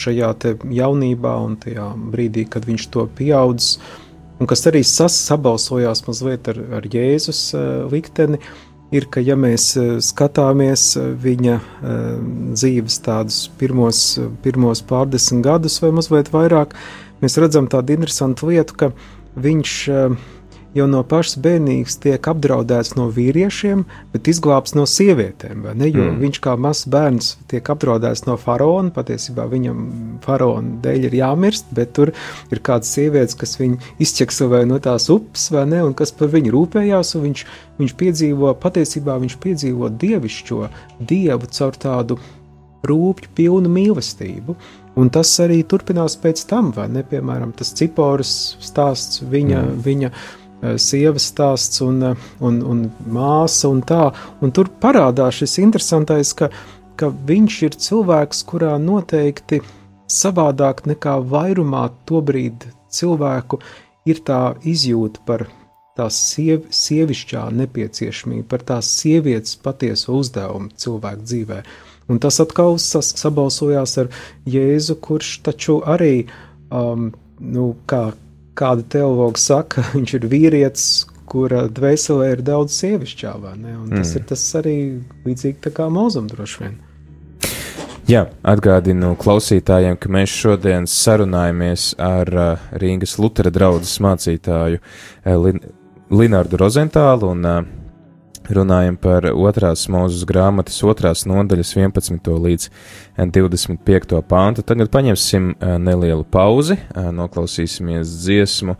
[0.02, 0.32] šajā
[0.74, 3.76] jaunībā un tajā brīdī, kad viņš to pieaudzis,
[4.42, 9.70] un kas arī sabalsojās mazliet ar, ar Jēzus uh, likteni, uh, ir, ka ja mēs
[9.80, 11.98] eh, skatāmies eh, viņa eh,
[12.54, 14.02] dzīves tādus pirmos,
[14.44, 16.76] pirmos pārdesmit gadus vai mazliet vairāk,
[17.22, 18.92] mēs redzam tādu interesantu lietu, ka
[19.36, 19.72] viņš
[20.76, 25.64] jau no pašas bērnības tiek apdraudēts no vīriešiem, bet izglābts no sievietēm.
[25.86, 26.20] Jo mm.
[26.22, 28.92] viņš kā mazs bērns tiek apdraudēts no faraona.
[28.94, 29.82] Patiesībā viņam
[30.24, 32.12] faraona dēļ ir jāmirst, bet tur
[32.52, 36.54] ir kādas sievietes, kas viņu izķeksovēja no tās upes, vai ne, un kas par viņu
[36.54, 37.16] rūpējās.
[37.26, 37.44] Viņš,
[37.80, 40.64] viņš piedzīvo, patiesībā viņš piedzīvo dievišķo
[41.00, 42.20] dievu caur tādu
[42.86, 44.56] rūpju pilnu mīlestību.
[44.96, 47.02] Un tas arī turpinās pēc tam, vai ne?
[47.04, 48.30] Piemēram, tas ciporas
[48.64, 49.80] stāsts, viņa, mm.
[49.84, 50.12] viņa
[50.62, 54.10] sievas stāsts un, eh, un, un māsa un tā.
[54.40, 56.50] Un tur parādās šis interesantais, ka,
[56.96, 59.60] ka viņš ir cilvēks, kurā noteikti
[60.08, 63.60] savādāk nekā vairumā tobrīd cilvēku
[64.06, 65.48] ir tā izjūta par
[65.96, 71.62] tās siev, sievišķā nepieciešamību, par tās sievietes patieso uzdevumu cilvēku dzīvē.
[72.12, 74.12] Un tas atkal sabalsojās ar
[74.46, 76.28] Jēzu, kurš taču arī,
[76.70, 77.08] um,
[77.40, 78.12] nu, kā,
[78.56, 80.88] kāda teologa saka, viņš ir vīrietis,
[81.26, 83.76] kura dvēselē ir daudz sievišķā, vai ne?
[83.76, 84.18] Un tas mm.
[84.18, 84.76] ir tas arī
[85.26, 86.76] līdzīgi tā kā mūzum droši vien.
[88.06, 95.58] Jā, atgādinu klausītājiem, ka mēs šodien sarunājamies ar uh, Rīgas Lutera draugas mācītāju uh, Lin
[96.14, 97.56] Linārdu Rozentālu un uh,
[98.52, 102.30] runājam par otrās mūzes grāmatas otrās nodaļas 11.
[102.46, 102.68] līdz
[103.16, 104.20] 25.
[104.28, 104.64] pāntu.
[104.66, 108.76] Tagad paņemsim eh, nelielu pauzi, eh, noklausīsimies dziesmu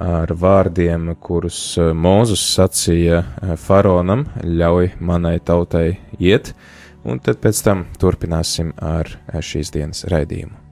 [0.00, 3.22] ar vārdiem, kurus eh, Mūzus sacīja
[3.60, 6.54] faraonam, ļauj manai tautai iet,
[7.04, 10.63] un tad pēc tam turpināsim ar šīs dienas raidījumu.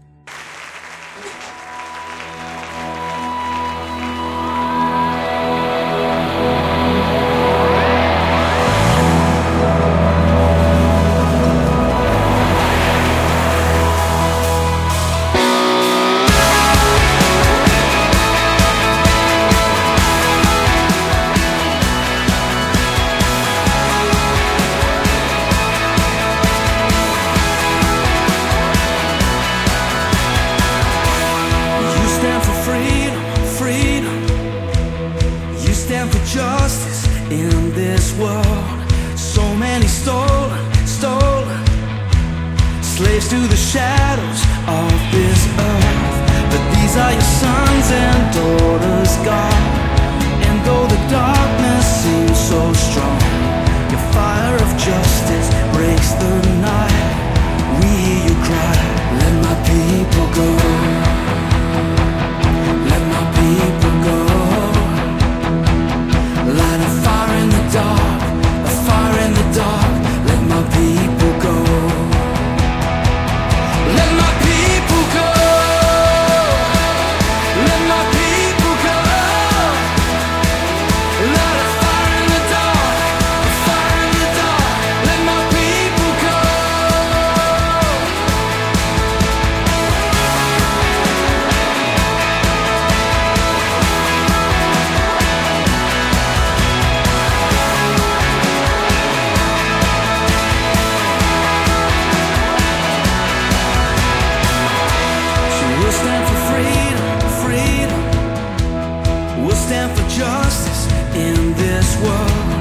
[109.67, 110.83] stand for justice
[111.15, 112.61] in this world.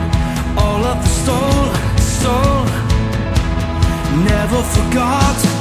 [0.64, 2.82] All of the stolen, stolen,
[4.34, 5.54] never forgotten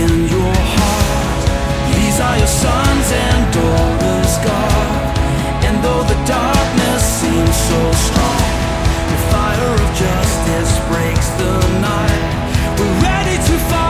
[0.00, 1.42] in your heart.
[1.96, 5.00] These are your sons and daughters, God.
[5.66, 8.46] And though the darkness seems so strong,
[9.12, 11.54] the fire of justice breaks the
[11.88, 12.24] night.
[12.78, 13.85] We're ready to fight.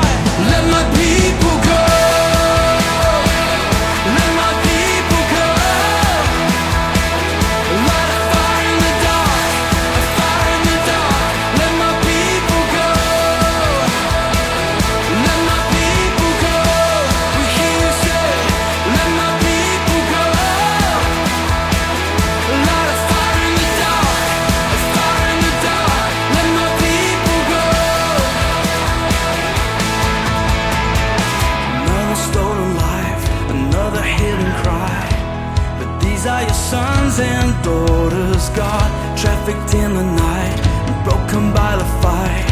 [39.84, 40.56] in the night,
[41.04, 42.46] broken by the fight.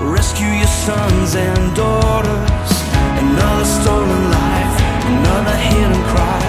[0.00, 2.70] Rescue your sons and daughters.
[3.24, 4.74] Another stolen life,
[5.12, 6.44] another hidden cry.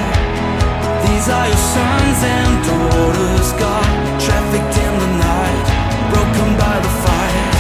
[1.06, 3.90] These are your sons and daughters, God.
[4.26, 5.66] Trafficked in the night,
[6.14, 7.54] broken by the fight.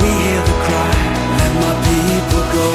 [0.00, 0.94] We hear the cry,
[1.38, 2.68] let my people go.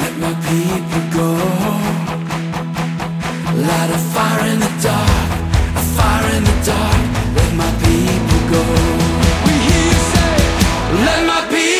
[0.00, 0.99] Let my people
[11.26, 11.79] vai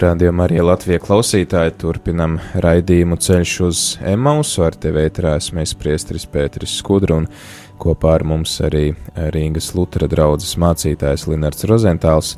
[0.00, 4.62] Radījumā arī Latvijas klausītāji turpinam raidījumu ceļš uz Emausu.
[4.64, 7.26] Ar tevi ētrās mēs priestris Pēteris Skudru un
[7.80, 8.94] kopā ar mums arī
[9.34, 12.30] Rīgas Lutera draudzes mācītājs Linards Rozentāls.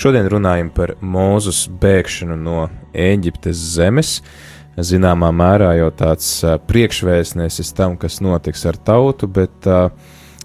[0.00, 4.14] Šodien runājam par Mūzus bēgšanu no Ēģiptes zemes.
[4.80, 6.30] Zināmā mērā jau tāds
[6.70, 9.90] priekšvēstnesis tam, kas notiks ar tautu, bet uh,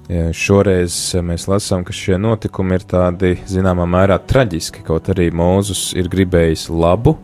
[0.05, 0.93] Šoreiz
[1.25, 6.67] mēs lasām, ka šie notikumi ir tādi zināmā mērā traģiski, kaut arī Mūzus ir gribējis
[6.69, 7.15] labu,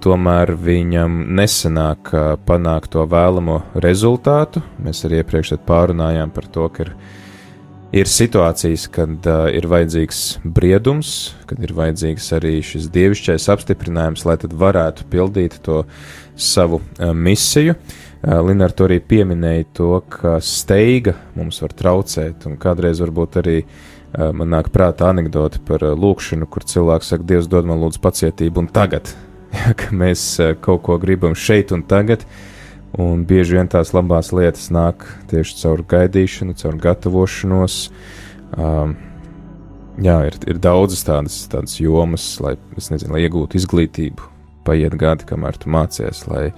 [0.00, 2.08] tomēr viņam nesanāk
[2.48, 4.62] panākt to vēlamo rezultātu.
[4.80, 6.94] Mēs arī iepriekš pārunājām par to, ka ir,
[8.00, 14.56] ir situācijas, kad ir vajadzīgs briedums, kad ir vajadzīgs arī šis dievišķais apstiprinājums, lai tad
[14.56, 15.82] varētu pildīt to
[16.40, 17.76] savu misiju.
[18.22, 24.30] Eh, Linārds arī pieminēja to, ka steiga mums var traucēt, un kādreiz varbūt arī uh,
[24.30, 28.62] man nāk prātā anekdote par uh, lūkšanu, kur cilvēks saka, Dievs dod man lūdzu pacietību
[28.62, 29.10] un tagad,
[29.58, 30.22] ja, ka mēs
[30.62, 32.22] kaut ko gribam šeit un tagad,
[32.94, 37.82] un bieži vien tās labās lietas nāk tieši caur gaidīšanu, caur gatavošanos.
[38.54, 38.94] Um,
[39.98, 44.30] jā, ir, ir daudzas tādas, tādas jomas, lai, nezinu, lai iegūtu izglītību,
[44.68, 46.52] paiet gadi, kamēr tu mācies, lai,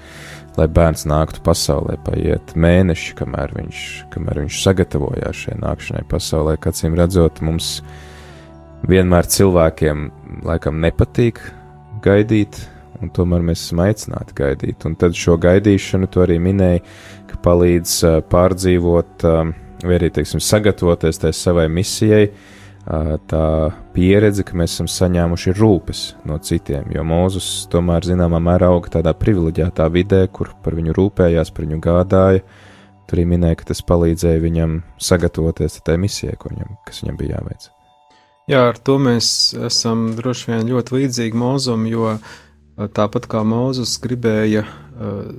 [0.59, 3.81] lai bērns nāktu pasaulē, paiet mēneši, kamēr viņš,
[4.15, 6.57] kamēr viņš sagatavojās šai nākšanai pasaulē.
[6.71, 7.81] Acīm redzot, mums
[8.89, 10.07] vienmēr cilvēkiem
[10.47, 11.41] laikam nepatīk
[12.05, 12.59] gaidīt,
[13.03, 14.87] un tomēr mēs esam aicināti gaidīt.
[14.87, 16.85] Un tad šo gaidīšanu to arī minēja,
[17.31, 17.99] ka palīdz
[18.31, 19.27] pārdzīvot,
[19.85, 22.29] vai arī, teiksim, sagatavoties tai savai misijai,
[22.85, 23.47] tā
[23.95, 29.15] pieredze, ka mēs esam saņēmuši rūpes no citiem, jo Mūzus tomēr zināmā mērā auga tādā
[29.17, 32.45] privileģētā vidē, kur par viņu rūpējās, par viņu gādāja.
[33.05, 37.69] Tur arī minēja, ka tas palīdzēja viņam sagatavoties tai misijai, viņam, kas viņam bija jāveic.
[38.49, 39.27] Jā, ar to mēs
[39.65, 42.17] esam droši vien ļoti līdzīgi Mūzum, jo
[42.77, 44.84] tāpat kā Mūzus gribēja uh,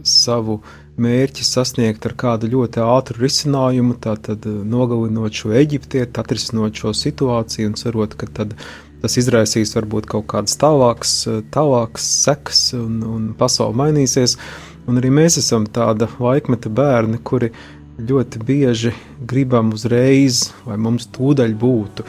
[0.03, 6.76] savu uh, mērķi sasniegt ar kādu ļoti ātru risinājumu, tātad eh, nogalinot šo eģiptieti, atrisinot
[6.80, 8.56] šo situāciju un cerot, ka tad
[9.03, 14.38] tas izraisīs varbūt kaut kādas tālākas, eh, tālākas sekas un, un pasauli mainīsies.
[14.86, 17.49] Un arī mēs esam tāda laikmeta bērni, kuri
[17.97, 18.91] ļoti bieži
[19.26, 22.06] gribam uzreiz, vai mums tūdaļ būtu,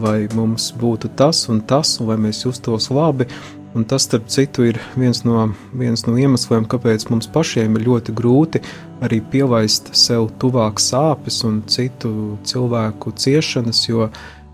[0.00, 3.28] vai mums būtu tas un tas, un vai mēs justos labi.
[3.74, 8.12] Un tas, starp citu, ir viens no, viens no iemesliem, kāpēc mums pašiem ir ļoti
[8.14, 8.60] grūti
[9.02, 14.06] arī pielaist sev tuvāk sāpes un citu cilvēku ciešanas, jo,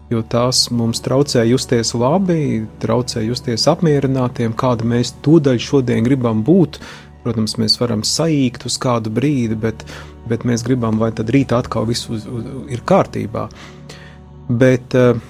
[0.09, 6.81] jo tās mums traucē justies labi, traucē justies apmierinātiem, kāda mēs tūdaļ šodien gribam būt.
[7.21, 9.85] Protams, mēs varam saīkt uz kādu brīdi, bet,
[10.33, 13.51] bet mēs gribam, lai tad rītā atkal viss ir kārtībā.
[14.49, 15.21] Bet, uh,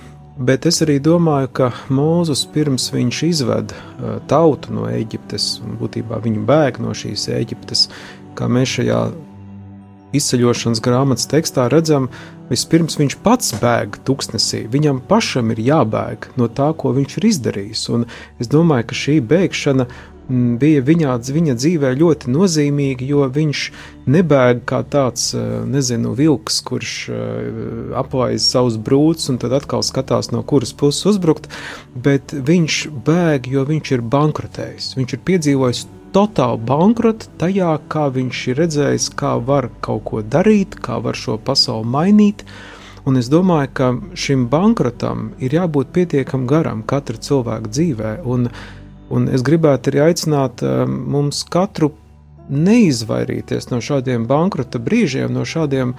[0.40, 6.16] Bet es arī domāju, ka Mūzes pirms viņš izved uh, tautu no Eģiptes, un būtībā
[6.24, 7.90] viņu bēg no šīs Eģiptes,
[8.38, 9.02] kā mēs šajā
[10.16, 12.08] izceļošanas grāmatas tekstā redzam,
[12.48, 14.64] vispirms viņš pats bēg tuksnesī.
[14.72, 17.84] Viņam pašam ir jābēg no tā, ko viņš ir izdarījis.
[17.94, 18.08] Un
[18.40, 19.86] es domāju, ka šī bēgšana
[20.30, 23.64] bija viņā, viņa dzīvē ļoti nozīmīga, jo viņš
[24.10, 30.30] nebēga kā tāds, eh, nezinu, vilks, kurš eh, aplaiž savus brūces un tad atkal skatās,
[30.32, 31.50] no kuras puses uzbrukt,
[31.94, 34.94] bet viņš bēg, jo viņš ir bankrotējis.
[34.98, 40.78] Viņš ir piedzīvojis totālu bankrotu tajā, kā viņš ir redzējis, kā var kaut ko darīt,
[40.82, 42.44] kā var šo pasauli mainīt.
[43.08, 48.10] Un es domāju, ka šim bankrotam ir jābūt pietiekam garam katra cilvēka dzīvē.
[48.28, 48.79] Un, uh,
[49.10, 51.90] Un es gribētu arī aicināt um, mums katru
[52.50, 55.94] neizvairīties no šādiem bankrota brīžiem, no šādiem,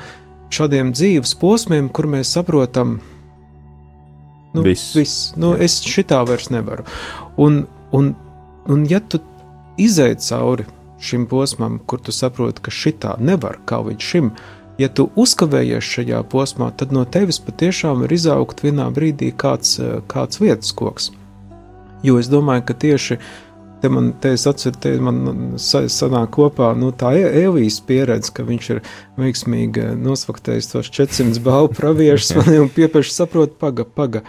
[0.51, 2.99] šādiem dzīves posmiem, kur mēs saprotam,
[4.53, 4.93] nu, viss.
[4.95, 6.88] viss nu, es šitā vairs nevaru.
[7.39, 7.64] Un,
[7.95, 8.14] un,
[8.72, 9.22] un ja tu
[9.82, 10.68] izēj cauri
[11.01, 14.34] šim posmam, kur tu saproti, ka šitā nevar kā līdz šim,
[14.80, 19.80] ja tu uzkavējies šajā posmā, tad no tevis patiešām var izaugt vienā brīdī kāds,
[20.12, 21.12] kāds vietas koks.
[22.06, 23.20] Jo es domāju, ka tieši
[23.82, 28.70] te man, te es atceru, te man sanāk kopā nu, tā Elvijas pieredze, ka viņš
[28.76, 28.84] ir
[29.20, 34.24] veiksmīgi nosfaktējis tos 400 balvu praviešus un piepieši saprot, paga, paga,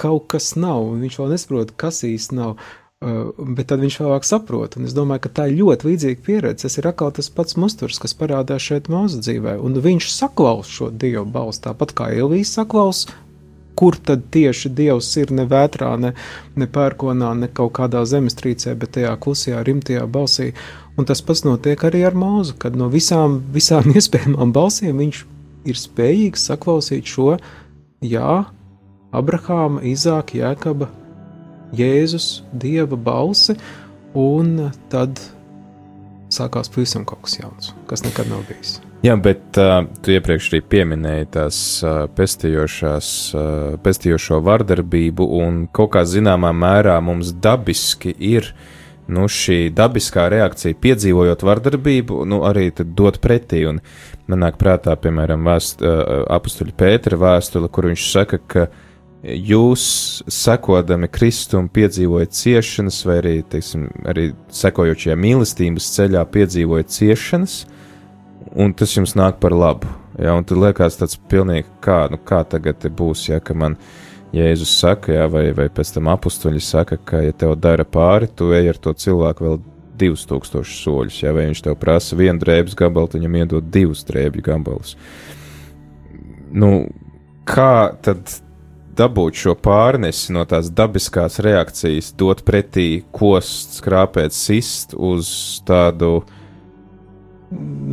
[0.00, 2.56] kaut kas nav, viņš vēl nesaprot, kas īsti nav.
[3.02, 6.68] Uh, bet tad viņš vēlāk saprot, un es domāju, ka tā ir ļoti līdzīga pieredze.
[6.68, 10.92] Tas ir atkal tas pats musturs, kas parādās šeit mūsu dzīvē, un viņš saklaus šo
[10.94, 13.08] dievu balstu, tāpat kā Elvijas saklaus
[13.78, 16.12] kur tad tieši Dievs ir ne vētrā, ne,
[16.56, 20.52] ne pērkonā, ne kaut kādā zemestrīcē, bet tajā klusajā, rimtajā balsī.
[20.98, 25.24] Un tas pats notiek arī ar mūzu, kad no visām, visām iespējamām balsīm viņš
[25.68, 27.36] ir spējīgs saklausīt šo
[28.04, 28.42] jā,
[29.12, 30.88] Abrahāma, Izāka, Jēkaba,
[31.76, 33.56] Jēzus, Dieva balsi,
[34.18, 35.20] un tad
[36.32, 38.80] sākās pavisam kaut kas jauns, kas nekad nav bijis.
[39.02, 45.96] Jā, bet uh, tu iepriekš arī pieminēji tās uh, pestījošās, uh, pestījošo vardarbību, un kaut
[45.96, 48.52] kā zināmā mērā mums dabiski ir
[49.10, 53.64] nu, šī dabiskā reakcija, piedzīvojot vardarbību, nu, arī dot pretī.
[53.72, 53.82] Un
[54.30, 58.68] man nāk prātā, piemēram, vēst, uh, apstuļa Pētera vēstule, kur viņš saka, ka
[59.26, 59.84] jūs,
[60.30, 64.30] sekodami Kristum, piedzīvojat ciešanas, vai arī, teiksim, arī
[64.62, 67.64] sekojot šajā mīlestības ceļā, piedzīvojat ciešanas
[68.54, 69.90] un tas jums nāk par labu.
[70.20, 73.78] Ja, un tad liekas tāds pilnīgi, kā, nu, kā tagad būs, ja, man
[74.32, 78.50] Jēzus saka, ja, vai, vai pēc tam apstuļi saka, ka, ja tev dara pāri, tu
[78.56, 79.58] ej ar to cilvēku vēl
[80.02, 84.04] divus tūkstošus soļus, ja, vai viņš tev prasa vienu drēbes gabalu, tad viņam iedod divus
[84.08, 84.96] drēbju gabalus.
[86.52, 86.72] Nu,
[87.48, 88.36] kā tad
[88.96, 95.32] dabūt šo pārnesi no tās dabiskās reakcijas, dot pretī kost, skrāpēt, sist uz
[95.68, 96.38] tādu uh,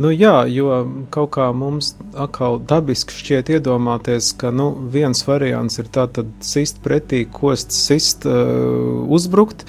[0.00, 0.72] Nu, jā, jo
[1.12, 7.26] kaut kā mums atkal dabiski šķiet iedomāties, ka nu, viens variants ir tātad sist pretī,
[7.28, 9.66] kost, sist, uh, uzbrukt.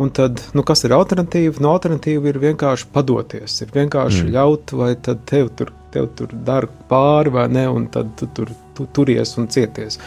[0.00, 1.60] Un tad, nu, kas ir alternatīva?
[1.60, 4.32] Nu, alternatīva ir vienkārši padoties, ir vienkārši mm.
[4.34, 8.50] ļaut, vai tad tev tur, tev tur dara pāri vai ne, un tad tu tur
[8.80, 9.98] tu, turies un cieties.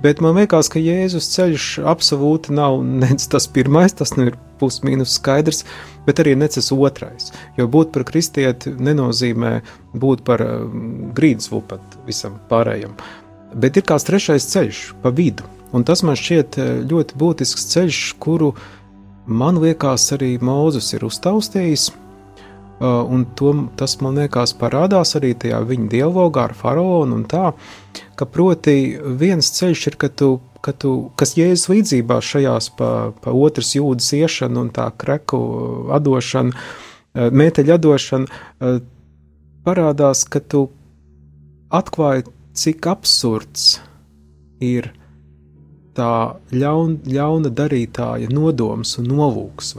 [0.00, 5.18] Bet man liekas, ka Jēzus ceļš absolūti nav nec tas pirmais, tas nu ir pusmīnus
[5.18, 5.64] skaidrs,
[6.06, 7.28] bet arī necis otrais.
[7.58, 9.58] Jo būt par kristieti nenozīmē
[9.92, 12.96] būt par um, grīdas lupat visam pārējam.
[13.60, 15.44] Bet ir kāds trešais ceļš pa vidu,
[15.76, 18.54] un tas man šķiet uh, ļoti būtisks ceļš, kuru
[19.28, 21.90] man liekas arī Mūzes ir uztaustījis.
[22.80, 27.50] Uh, un to, tas man liekas parādās arī tajā viņa dialogā ar faraonu un tā,
[28.16, 32.90] ka proti viens ceļš ir, ka tu ka tu, kas jēzus līdzībā šajās pa,
[33.22, 35.40] pa otras jūdas iešanu un tā kreku
[35.96, 38.80] atdošanu, eh, mēteļu atdošanu, eh,
[39.64, 40.68] parādās, ka tu
[41.70, 43.78] atklāji, cik absurds
[44.60, 44.92] ir
[45.94, 49.74] tā ļaun, ļauna darītāja nodoms un nolūks.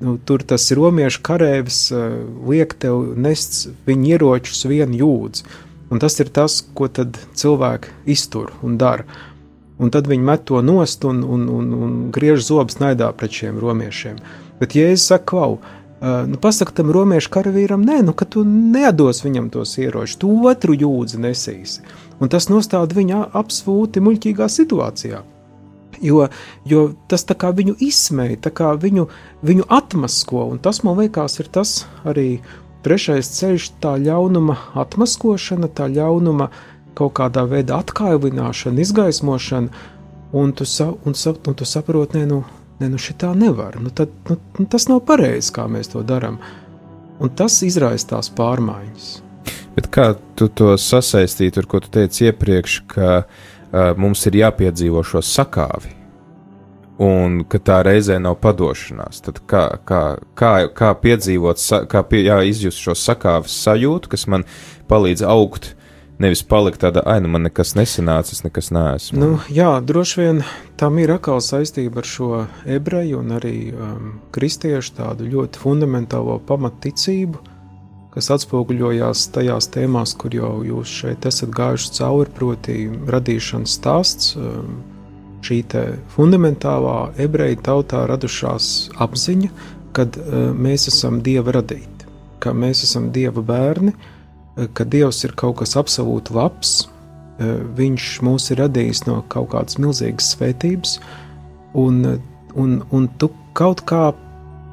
[0.00, 2.16] Nu, tur tas romiešu karēvis uh,
[2.48, 5.46] liek tev nest viņa ieročus vienu jūdzi.
[5.92, 9.04] Un tas ir tas, ko cilvēki iztur un dara.
[9.78, 13.58] Un tad viņi met to nost un, un, un, un griež zobus naidā pret šiem
[13.62, 14.20] romiešiem.
[14.60, 19.24] Bet Jēzus saka, klau, uh, nu, pasaka tam romiešu karavīram, nē, nu, ka tu nedos
[19.26, 21.84] viņam tos ieročus, tu otru jūdzi nesīsi.
[22.22, 25.24] Un tas nostāda viņu absolūti muļķīgā situācijā.
[26.02, 26.28] Jo,
[26.64, 28.36] jo tas viņu izsmeja,
[28.80, 29.08] viņu,
[29.42, 32.40] viņu atmasko, un tas man liekas, ir tas arī
[32.84, 36.50] trešais ceļš, tā ļaunuma atmaskošana, tā ļaunuma
[36.94, 39.68] kaut kādā veidā atkailināšana, izgaismošana,
[40.34, 42.42] un tu, sa, un sa, un tu saproti, ne, nu,
[42.80, 43.80] ne, nu šitā nevar.
[43.82, 46.38] Nu, tad, nu, nu, tas nav pareizi, kā mēs to darām.
[47.22, 49.10] Un tas izraisa tās pārmaiņas.
[49.74, 53.42] Bet kā tu to sasaistītu ar ko tu teici iepriekš, ka uh,
[53.98, 55.92] mums ir jāpiedzīvo šo sakāvi,
[57.02, 59.22] un ka tā reizē nav padošanās.
[59.24, 60.02] Tad kā, kā,
[60.38, 64.46] kā, kā piedzīvot, kā pie, jā, izjust šo sakāves sajūtu, kas man
[64.90, 65.72] palīdz augt,
[66.22, 69.18] nevis palikt tādā, ah, nu man nekas nesanāca, es nekas neesmu.
[69.18, 70.44] Nu, jā, droši vien
[70.78, 72.44] tam ir atkal saistība ar šo
[72.76, 77.53] ebreju un arī um, kristiešu tādu ļoti fundamentālo pamatticību
[78.14, 82.76] kas atspoguļojās tajās tēmās, kur jau jūs šeit esat gājuši cauri, proti,
[83.10, 84.34] radīšanas stāsts.
[84.38, 84.82] Um,
[85.44, 85.58] šī
[86.14, 88.68] fundamentālā ebreju tautā radušās
[89.04, 89.50] apziņa,
[89.96, 92.08] ka uh, mēs esam dieva radīti,
[92.40, 98.08] ka mēs esam dieva bērni, uh, ka dievs ir kaut kas absolūti labs, uh, viņš
[98.24, 100.96] mūs ir radījis no kaut kādas milzīgas svētības,
[101.74, 102.00] un,
[102.54, 104.12] un, un tu kaut kā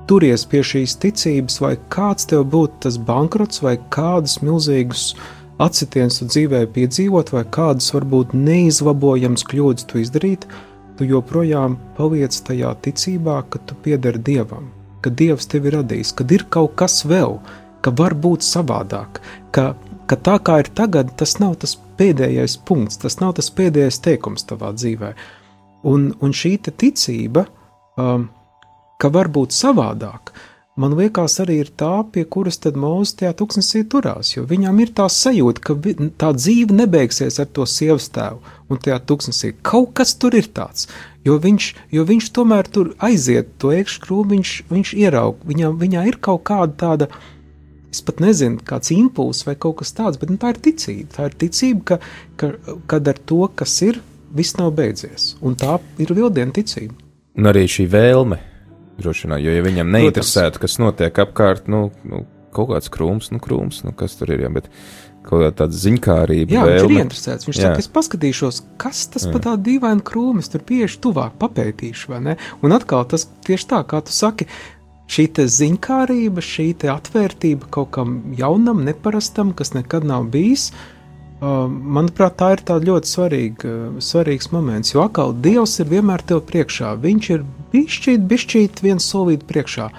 [0.09, 5.11] turies pie šīs ticības, vai kāds tev būtu tas bankrots, vai kādus milzīgus
[5.61, 10.47] atsitienus tu dzīvē piedzīvot, vai kādas varbūt neizlabojams kļūdas tu izdarīt,
[10.97, 14.71] tu joprojām paliec tajā ticībā, ka tu pieder Dievam,
[15.01, 17.39] ka Dievs tevi radīs, ka ir kaut kas vēl,
[17.81, 19.21] ka var būt savādāk,
[19.55, 19.71] ka,
[20.09, 24.45] ka tā kā ir tagad, tas nav tas pēdējais punkts, tas nav tas pēdējais teikums
[24.49, 25.13] tavā dzīvē.
[25.89, 27.47] Un, un šī ticība,
[27.97, 28.29] um,
[29.01, 30.31] ka var būt savādāk,
[30.81, 34.93] man liekas, arī ir tā, pie kuras tad Mozus tajā tūkstnesī turās, jo viņam ir
[34.97, 38.39] tā sajūta, ka vi, tā dzīve nebeigsies ar to sievas tēvu,
[38.69, 40.87] un tajā tūkstnesī kaut kas tur ir tāds,
[41.27, 46.19] jo viņš, jo viņš tomēr tur aiziet to iekškrūmu, viņš, viņš ieraug, viņā, viņā ir
[46.29, 47.09] kaut kāda tāda,
[47.91, 51.27] es pat nezinu, kāds impulss vai kaut kas tāds, bet nu, tā ir ticība, tā
[51.31, 51.99] ir ticība, ka,
[52.39, 52.53] ka,
[52.93, 53.99] kad ar to, kas ir,
[54.31, 56.95] viss nav beidzies, un tā ir vildiena ticība.
[57.35, 58.39] Un arī šī vēlme
[58.99, 62.25] Droši vien, jo ja viņam neinteresētu, kas notiek apkārt, nu, nu
[62.55, 64.67] kaut kāds krūms, nu, krūms, nu, kas tur ir, jā, bet
[65.25, 66.53] kaut kāda ziņkārība.
[66.53, 66.83] Jā, vēlme.
[66.83, 67.47] viņš ir interesēts.
[67.47, 67.69] Viņš jā.
[67.69, 69.33] saka, es paskatīšos, kas tas jā.
[69.33, 72.37] pa tādu dīvainu krūmu, tur pieešu tuvāk, papētīšu, vai ne?
[72.65, 74.49] Un atkal tas tieši tā, kā tu saki,
[75.11, 75.27] šī
[75.57, 80.71] ziņkārība, šī atvērtība kaut kam jaunam, neparastam, kas nekad nav bijis.
[80.71, 81.00] Uh,
[81.41, 83.73] manuprāt, tā ir ļoti svarīga,
[84.03, 84.93] svarīgs moments.
[84.93, 86.93] Jo atkal Dievs ir vienmēr tev priekšā.
[87.01, 89.89] Viņš ir bišķīt, bišķīt viens solīt priekšā,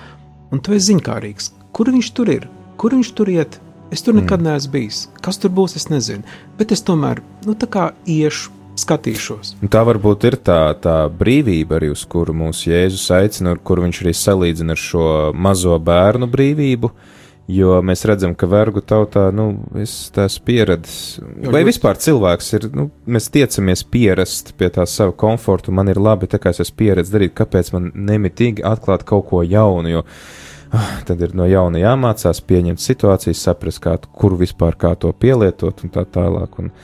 [0.52, 1.52] un tu esi ziņkārīgs.
[1.72, 2.48] Kur viņš tur ir?
[2.78, 3.60] Kur viņš tur iet?
[3.92, 4.48] Es tur nekad mm.
[4.48, 5.04] neesmu bijis.
[5.20, 6.24] Kas tur būs, es nezinu.
[6.56, 9.56] Bet es tomēr, nu, tā kā iešu, skatīšos.
[9.68, 14.14] Tā varbūt ir tā, tā brīvība, arī uz kuru mūsu Jēzus aicina, kur viņš arī
[14.16, 16.92] salīdzina ar šo mazo bērnu brīvību.
[17.50, 19.48] Jo mēs redzam, ka vergu tautā, nu,
[19.82, 20.94] es esmu pieradis,
[21.50, 26.30] vai vispār cilvēks ir, nu, mēs tiecamies pierast pie tā sava komforta, man ir labi,
[26.30, 30.04] tā kā es esmu pieredzis darīt, kāpēc man nemitīgi atklāt kaut ko jaunu, jo
[30.70, 35.82] ah, tad ir no jauna jāmācās pieņemt situācijas, saprast, kā, kur vispār kā to pielietot
[35.82, 36.60] un tā tālāk.
[36.62, 36.74] Un,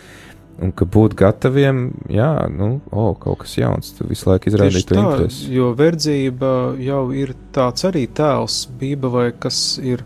[0.59, 4.89] Un ka būt gataviem, jā, nu, o, oh, kaut kas jauns, tu visu laiku izrādīji
[4.89, 5.45] to interesi.
[5.55, 6.49] Jo verdzība
[6.83, 10.03] jau ir tāds arī tēls, bībelē, kas ir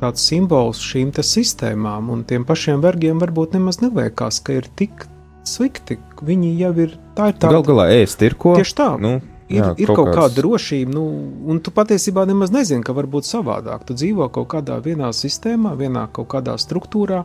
[0.00, 5.06] tāds simbols šīm sistēmām, un tiem pašiem vergiem varbūt nemaz neliekas, ka ir tik
[5.48, 5.98] slikti.
[6.24, 7.52] Viņi jau ir tā, ir tā.
[7.52, 8.54] Galu galā ēst ir ko.
[8.58, 8.90] Tieši tā.
[9.00, 9.18] Nu,
[9.48, 11.04] ir, jā, ir kaut, kaut kāda drošība, nu,
[11.50, 13.84] un tu patiesībā nemaz nezini, ka var būt savādāk.
[13.88, 17.24] Tu dzīvo kaut kādā vienā sistēmā, vienā kaut kādā struktūrā,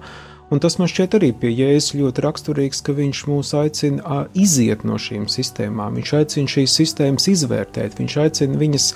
[0.49, 4.99] un tas man šķiet arī pie jēzus ļoti raksturīgs, ka viņš mūs aicina iziet no
[4.99, 5.99] šīm sistēmām.
[5.99, 8.93] Viņš aicina šīs sistēmas izvērtēt, viņš aicina viņas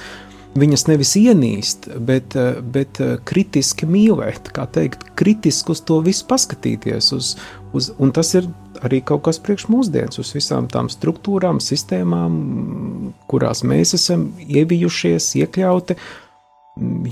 [0.59, 6.25] viņas nevis ienīst, bet, eh, bet eh, kritiski mīlēt, kā teikt, kritiski uz to visu
[6.29, 7.11] paskatīties.
[7.15, 7.35] Uz,
[7.73, 8.49] uz, un tas ir
[8.83, 15.97] arī kaut kas priekš mūsdienas, uz visām tām struktūrām, sistēmām, kurās mēs esam ievijušies, iekļauti.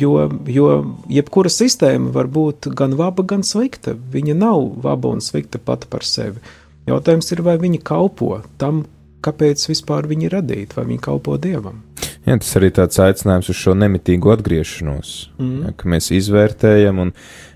[0.02, 0.16] Jo,
[0.50, 0.70] jo
[1.06, 3.94] jebkura sistēma var būt gan laba, gan slikta.
[3.94, 6.42] Viņa nav laba un slikta pati par sevi.
[6.90, 8.88] Jautājums ir, vai viņa kalpo tam,
[9.22, 11.84] kāpēc vispār viņi ir radīti, vai viņi kalpo dievam.
[12.22, 15.56] Jā, tas arī tāds aicinājums uz šo nemitīgu atgriešanos, mm.
[15.66, 17.14] ja, ka mēs izvērtējam un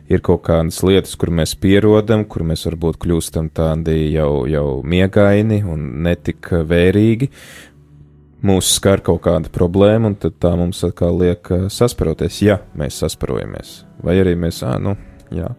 [0.09, 5.61] ir kaut kādas lietas, kur mēs pierodam, kur mēs varbūt kļūstam tādi jau, jau miegaini
[5.69, 7.29] un netik vērīgi.
[8.45, 13.79] Mūs skar kaut kāda problēma, un tā mums atkal liek sasparoties, ja mēs sasparojamies.
[14.05, 14.93] Vai arī mēs, ah, nu,
[15.33, 15.49] jā,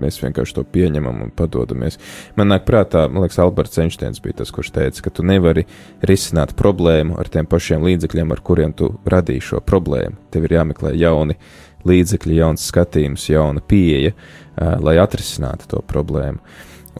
[0.00, 1.98] Mēs vienkārši to pieņemam un padodamies.
[2.38, 5.66] Man nāk prātā, man liekas, Alberts Einsteins bija tas, kurš teica, ka tu nevari
[6.08, 10.16] risināt problēmu ar tiem pašiem līdzekļiem, ar kuriem tu radīji šo problēmu.
[10.32, 11.36] Tev ir jāmeklē jauni
[11.88, 14.14] līdzekļi, jauns skatījums, jauna pieeja,
[14.56, 16.40] lai atrisinātu to problēmu.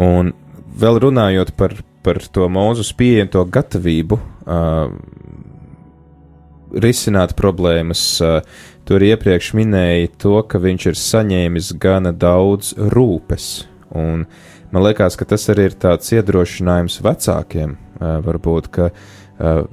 [0.03, 0.33] Un
[0.79, 4.95] vēl runājot par, par to mūzus pieeju, to gatavību uh,
[6.73, 8.05] risināt problēmas.
[8.25, 8.41] Uh,
[8.89, 13.67] tur iepriekš minēja to, ka viņš ir saņēmis gana daudz rūpes.
[13.93, 14.27] Un
[14.73, 17.77] man liekas, ka tas arī ir tāds iedrošinājums vecākiem.
[18.01, 18.91] Varbūt, ka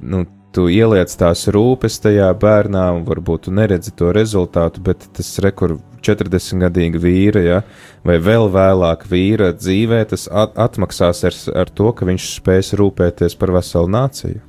[0.00, 5.32] nu, tu ieliec tās rūpes tajā bērnā, un varbūt tu neredzi to rezultātu, bet tas
[5.42, 7.58] rekur 40-gadīga vīra, ja,
[8.06, 13.36] vai vēl vēlāk vīra dzīvē, tas at atmaksās ar, ar to, ka viņš spēs rūpēties
[13.40, 14.40] par veselu nāciju.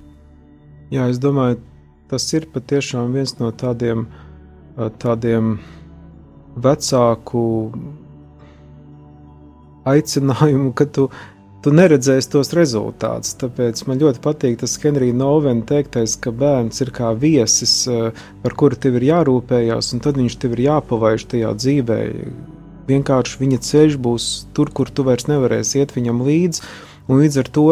[0.91, 1.59] Jā, es domāju,
[2.11, 4.30] tas ir patiešām viens no tādiem uh,
[4.75, 5.55] tādiem
[6.55, 7.43] vecāku
[9.87, 11.07] aicinājumu, ka tu,
[11.63, 13.35] tu neredzēsi tos rezultātus.
[13.41, 17.75] Tāpēc man ļoti patīk tas Henrijs Novena teiktais, ka bērns ir kā viesis,
[18.43, 22.01] par kuru tev ir jārūpējas, un tad viņš tev ir jāpavaiž tajā dzīvē.
[22.91, 26.65] Vienkārši viņa ceļš būs tur, kur tu vairs nevarēsi iet viņam līdzi,
[27.07, 27.67] un līdz ar to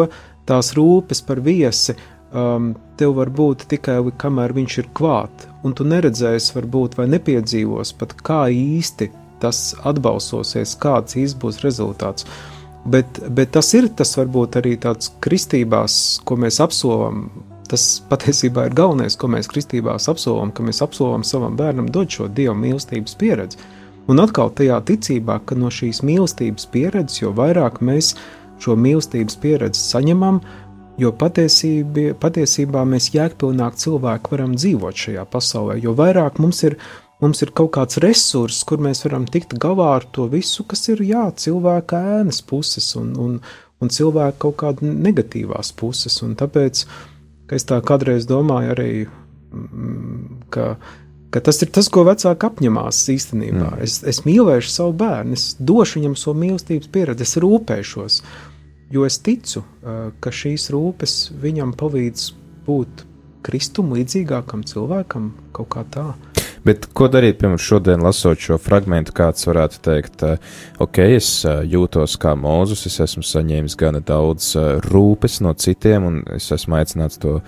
[0.48, 1.94] tās rūpes par viesi
[2.32, 7.94] um, tev var būt tikai kamēr viņš ir klāt, un tu neredzēsi, varbūt, vai nepiedzīvos
[8.00, 9.10] pat kā īsti
[9.40, 12.26] tas atbalsosies, kāds īsti būs rezultāts.
[12.84, 17.28] Bet, bet tas ir tas varbūt arī tāds kristībās, ko mēs apsolam.
[17.70, 22.26] Tas patiesībā ir galvenais, ko mēs kristībās apsolam, ka mēs apsolam savam bērnam dot šo
[22.26, 23.60] dievu mīlestības pieredzi.
[24.10, 28.16] Un atkal tajā ticībā, ka no šīs mīlestības pieredzes, jo vairāk mēs
[28.60, 30.40] šo mīlestības pieredzi saņemam,
[31.00, 36.76] Jo patiesībā, patiesībā mēs jēgpilnāk cilvēki varam dzīvot šajā pasaulē, jo vairāk mums ir,
[37.22, 41.00] mums ir kaut kāds resurss, kur mēs varam tikt galā ar to visu, kas ir
[41.06, 43.38] jā, cilvēka ēnas puses un, un,
[43.80, 46.20] un cilvēka kaut kāda negatīvās puses.
[46.26, 46.84] Un tāpēc
[47.56, 50.74] es tā kādreiz domāju arī, mm, ka,
[51.32, 53.72] ka tas ir tas, ko vecāki apņemās īstenībā.
[53.76, 53.82] Mm.
[53.88, 58.22] Es, es mīlēšu savu bērnu, es došu viņam savu mīlestības pieredzi, es rūpēšos.
[58.90, 59.62] Jo es ticu,
[60.20, 62.32] ka šīs rūpes viņam palīdz
[62.66, 63.04] būt
[63.46, 66.08] kristum līdzīgākam cilvēkam, kaut kā tā.
[66.66, 70.24] Bet ko darīt, piemēram, šodien lasot šo fragment, kāds varētu teikt,
[70.82, 74.52] ok, es jūtos kā mūzus, es esmu saņēmis gana daudz
[74.90, 77.38] rūpes no citiem, un es esmu aicināts to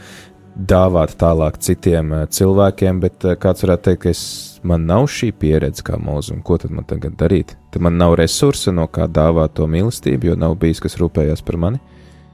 [0.57, 4.23] dāvāt tālāk citiem cilvēkiem, bet kāds varētu teikt, ka es
[4.63, 7.57] man nav šī pieredze kā mūzum, ko tad man tagad darīt?
[7.73, 11.59] Tad man nav resursa, no kā dāvāt to mīlestību, jo nav bijis, kas rūpējās par
[11.61, 11.81] mani.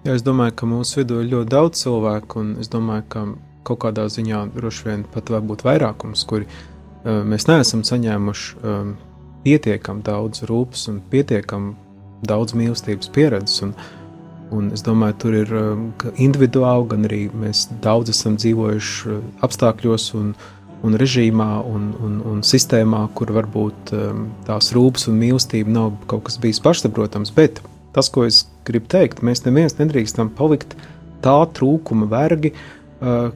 [0.07, 3.25] Jā, es domāju, ka mūsu vidū ir ļoti daudz cilvēku, un es domāju, ka
[3.69, 8.95] kaut kādā ziņā droši vien pat varbūt vairākums, kuri uh, mēs neesam saņēmuši um,
[9.45, 11.75] pietiekami daudz rūpes un pietiekami
[12.29, 13.63] daudz mīlestības pieredzes.
[13.67, 13.75] Un,
[14.55, 20.31] un es domāju, tur ir um, individuāli, gan arī mēs daudz esam dzīvojuši apstākļos un,
[20.33, 25.97] uh, un režīmā un, un, un sistēmā, kur varbūt um, tās rūpes un mīlestība nav
[26.11, 27.33] kaut kas bijis pašsaprotams.
[27.35, 27.63] Bet
[27.97, 30.77] tas, ko es gribu teikt, mēs neviens nedrīkstam palikt
[31.25, 33.31] tā trūkuma vergi, uh,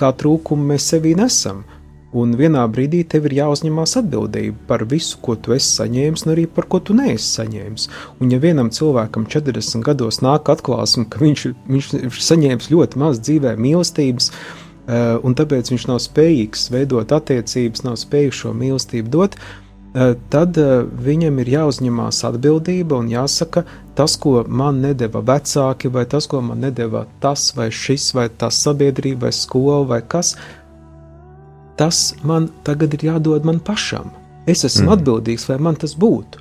[0.00, 1.62] kā trūkumu mēs sevī nesam.
[2.10, 6.48] Un vienā brīdī tev ir jāuzņemās atbildība par visu, ko tu esi saņēmis, un arī
[6.50, 7.84] par ko tu neesi saņēmis.
[8.18, 13.22] Un, ja vienam cilvēkam 40 gados nāk atklāsme, ka viņš, viņš ir saņēmis ļoti maz
[13.22, 14.32] dzīvē mīlestības,
[14.90, 20.58] Eh, un tāpēc viņš nav spējīgs veidot attiecības, nav spējīgs šo mīlestību dot, eh, tad
[20.58, 20.70] eh,
[21.06, 23.62] viņam ir jāuzņemās atbildība un jāsaka,
[23.94, 28.58] tas, ko man nedēva vecāki, vai tas, ko man nedēva tas, vai šis, vai tas
[28.64, 30.34] sabiedrība, vai skola, vai kas,
[31.80, 34.12] tas man tagad ir jādod man pašam.
[34.48, 34.96] Es esmu mm.
[34.98, 36.40] atbildīgs, lai man tas būtu.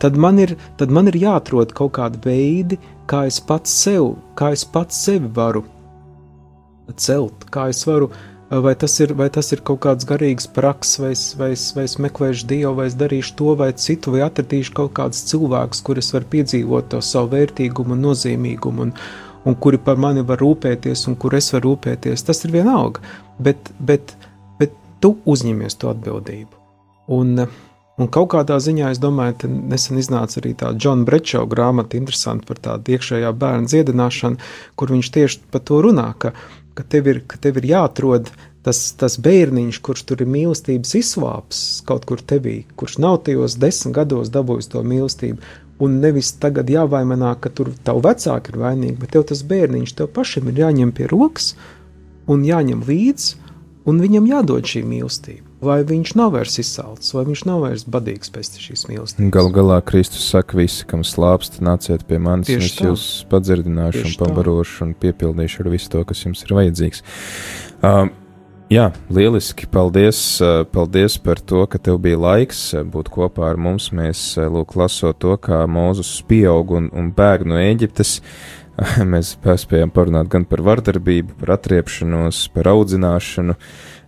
[0.00, 2.78] Tad man, ir, tad man ir jāatrod kaut kādi veidi,
[3.10, 5.64] kā es pats sev, kā es pats sevi varu
[6.98, 8.10] celt, kā es varu,
[8.50, 11.86] vai tas ir, vai tas ir kaut kāds garīgs praks, vai es, vai, es, vai
[11.86, 16.10] es meklēšu dievu, vai es darīšu to vai citu, vai atradīšu kaut kādus cilvēkus, kurus
[16.14, 18.94] var piedzīvot to savu vērtīgumu un nozīmīgumu, un,
[19.46, 22.26] un kuri par mani var rūpēties, un kur es varu rūpēties.
[22.26, 23.02] Tas ir vienalga,
[23.38, 24.29] bet, bet, bet
[25.00, 26.56] tu uzņemies to atbildību.
[27.16, 27.48] Un,
[28.00, 32.56] Un kaut kādā ziņā, es domāju, nesen iznāca arī tā Džona Brečova grāmata, interesanti par
[32.64, 34.40] tādu iekšējā bērna dziedināšanu,
[34.72, 36.30] kur viņš tieši par to runā, ka
[36.80, 38.30] ka tev ir, ka tev ir jāatrod
[38.64, 43.96] tas, tas bērniņš, kurš tur ir mīlestības izsvāps kaut kur tevī, kurš nav tajos desmit
[43.98, 45.40] gados dabūjis to mīlestību,
[45.80, 50.10] un nevis tagad jāvaimanā, ka tur tavu vecāki ir vainīgi, bet tev tas bērniņš tev
[50.16, 51.54] pašam ir jāņem pie rokas
[52.30, 53.39] un jāņem līdzi,
[53.88, 55.46] un viņam jādod šī mīlestība.
[55.60, 59.32] Vai viņš nav vairs izsalcis, vai viņš nav vairs badīgs pēc šīs mīlestības?
[59.34, 64.14] Galu galā Kristus saka, visi, kam slāpst, nāciet pie manis, un es jūs padzirdināšu, Tieši
[64.14, 67.04] un pabarošu, un piepildīšu ar visu to, kas jums ir vajadzīgs.
[67.84, 68.14] Um,
[68.70, 69.66] Jā, lieliski.
[69.66, 73.88] Paldies, eh, paldies par to, ka tev bija laiks eh, būt kopā ar mums.
[73.90, 78.20] Mēs, eh, lūk, lasot to, kā Mūzus pieaug un, un bēg no Eģiptes,
[79.12, 83.56] mēs spējām parunāt gan par vardarbību, par atriepšanos, par audzināšanu,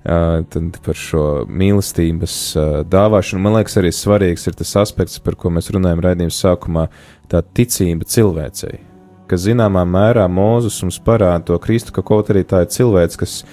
[0.02, 2.36] tad par šo mīlestības
[2.90, 3.42] dāvāšanu.
[3.44, 6.86] Man liekas, arī svarīgs ir tas aspekts, par ko mēs runājam raidījuma sākumā-
[7.30, 8.80] tā ticība cilvēcei.
[9.30, 13.44] Ka zināmā mērā Mūzus mums parāda to Kristu, ka kaut arī tā ir cilvēks, kas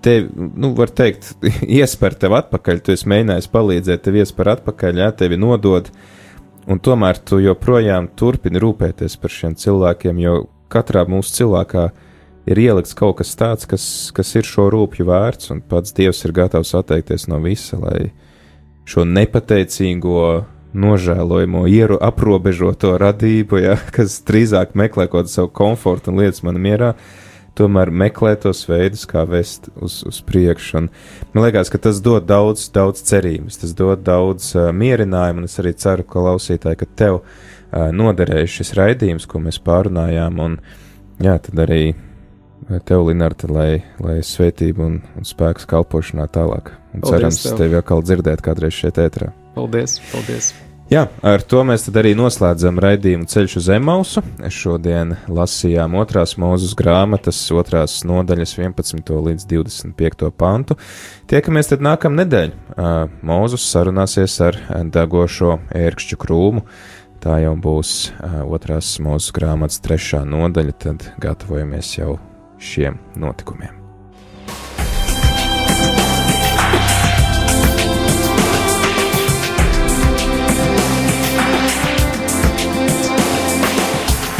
[0.00, 1.34] tevi, nu, var teikt,
[1.80, 5.90] iesper tev atpakaļ, tu esi mēģinājis palīdzēt, tev iesper atpakaļ, jā, tevi nodod,
[6.68, 11.88] un tomēr tu joprojām turpini rūpēties par šiem cilvēkiem, jo katrā mūsu cilvēkā
[12.48, 13.84] ir ielikts kaut kas tāds, kas,
[14.16, 18.10] kas ir šo rūpju vērts, un pats Dievs ir gatavs atteikties no visa, lai
[18.88, 20.20] šo nepateicīgo,
[20.78, 26.60] nožēlojamo, ieru aprobežoto radību, ja, kas drīzāk meklē kaut kādu savu komfortu un lietas man
[26.62, 26.94] mierā,
[27.58, 30.78] tomēr meklē tos veidus, kā vest uz, uz priekšu.
[30.78, 30.90] Un
[31.34, 35.58] man liekas, ka tas dod daudz, daudz cerības, tas dod daudz uh, mierinājumu, un es
[35.58, 40.60] arī ceru, ka klausītāji, ka tev uh, noderēs šis raidījums, ko mēs pārunājām, un
[41.22, 41.82] jā, tad arī
[42.84, 46.72] tev, Linarta, lai, lai svētība un, un spēks kalpošanā tālāk.
[46.94, 47.60] Un paldies cerams, tev.
[47.62, 49.32] tevi atkal dzirdēt kādreiz šeit ētrā.
[49.56, 50.54] Paldies, paldies!
[50.88, 54.22] Jā, ar to mēs arī noslēdzam raidījumu ceļš uz Emausu.
[54.48, 59.12] Šodien lasījām otrās mūzes grāmatas, otrās nodaļas 11.
[59.26, 60.30] līdz 25.
[60.32, 60.78] pantu.
[61.28, 62.88] Tiekamies tad nākamā nedēļa.
[63.20, 64.56] Mūzus sarunāsies ar
[64.88, 66.64] degošo ērkšķu krūmu.
[67.18, 68.12] Tā jau būs
[68.46, 72.14] otrās mūzes grāmatas trešā nodaļa, tad gatavojamies jau
[72.62, 73.74] šiem notikumiem.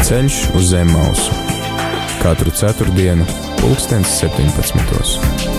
[0.08, 1.48] Ceļš uz zemes mausu
[2.22, 3.26] katru ceturtdienu,
[3.60, 5.57] pulkstens 17.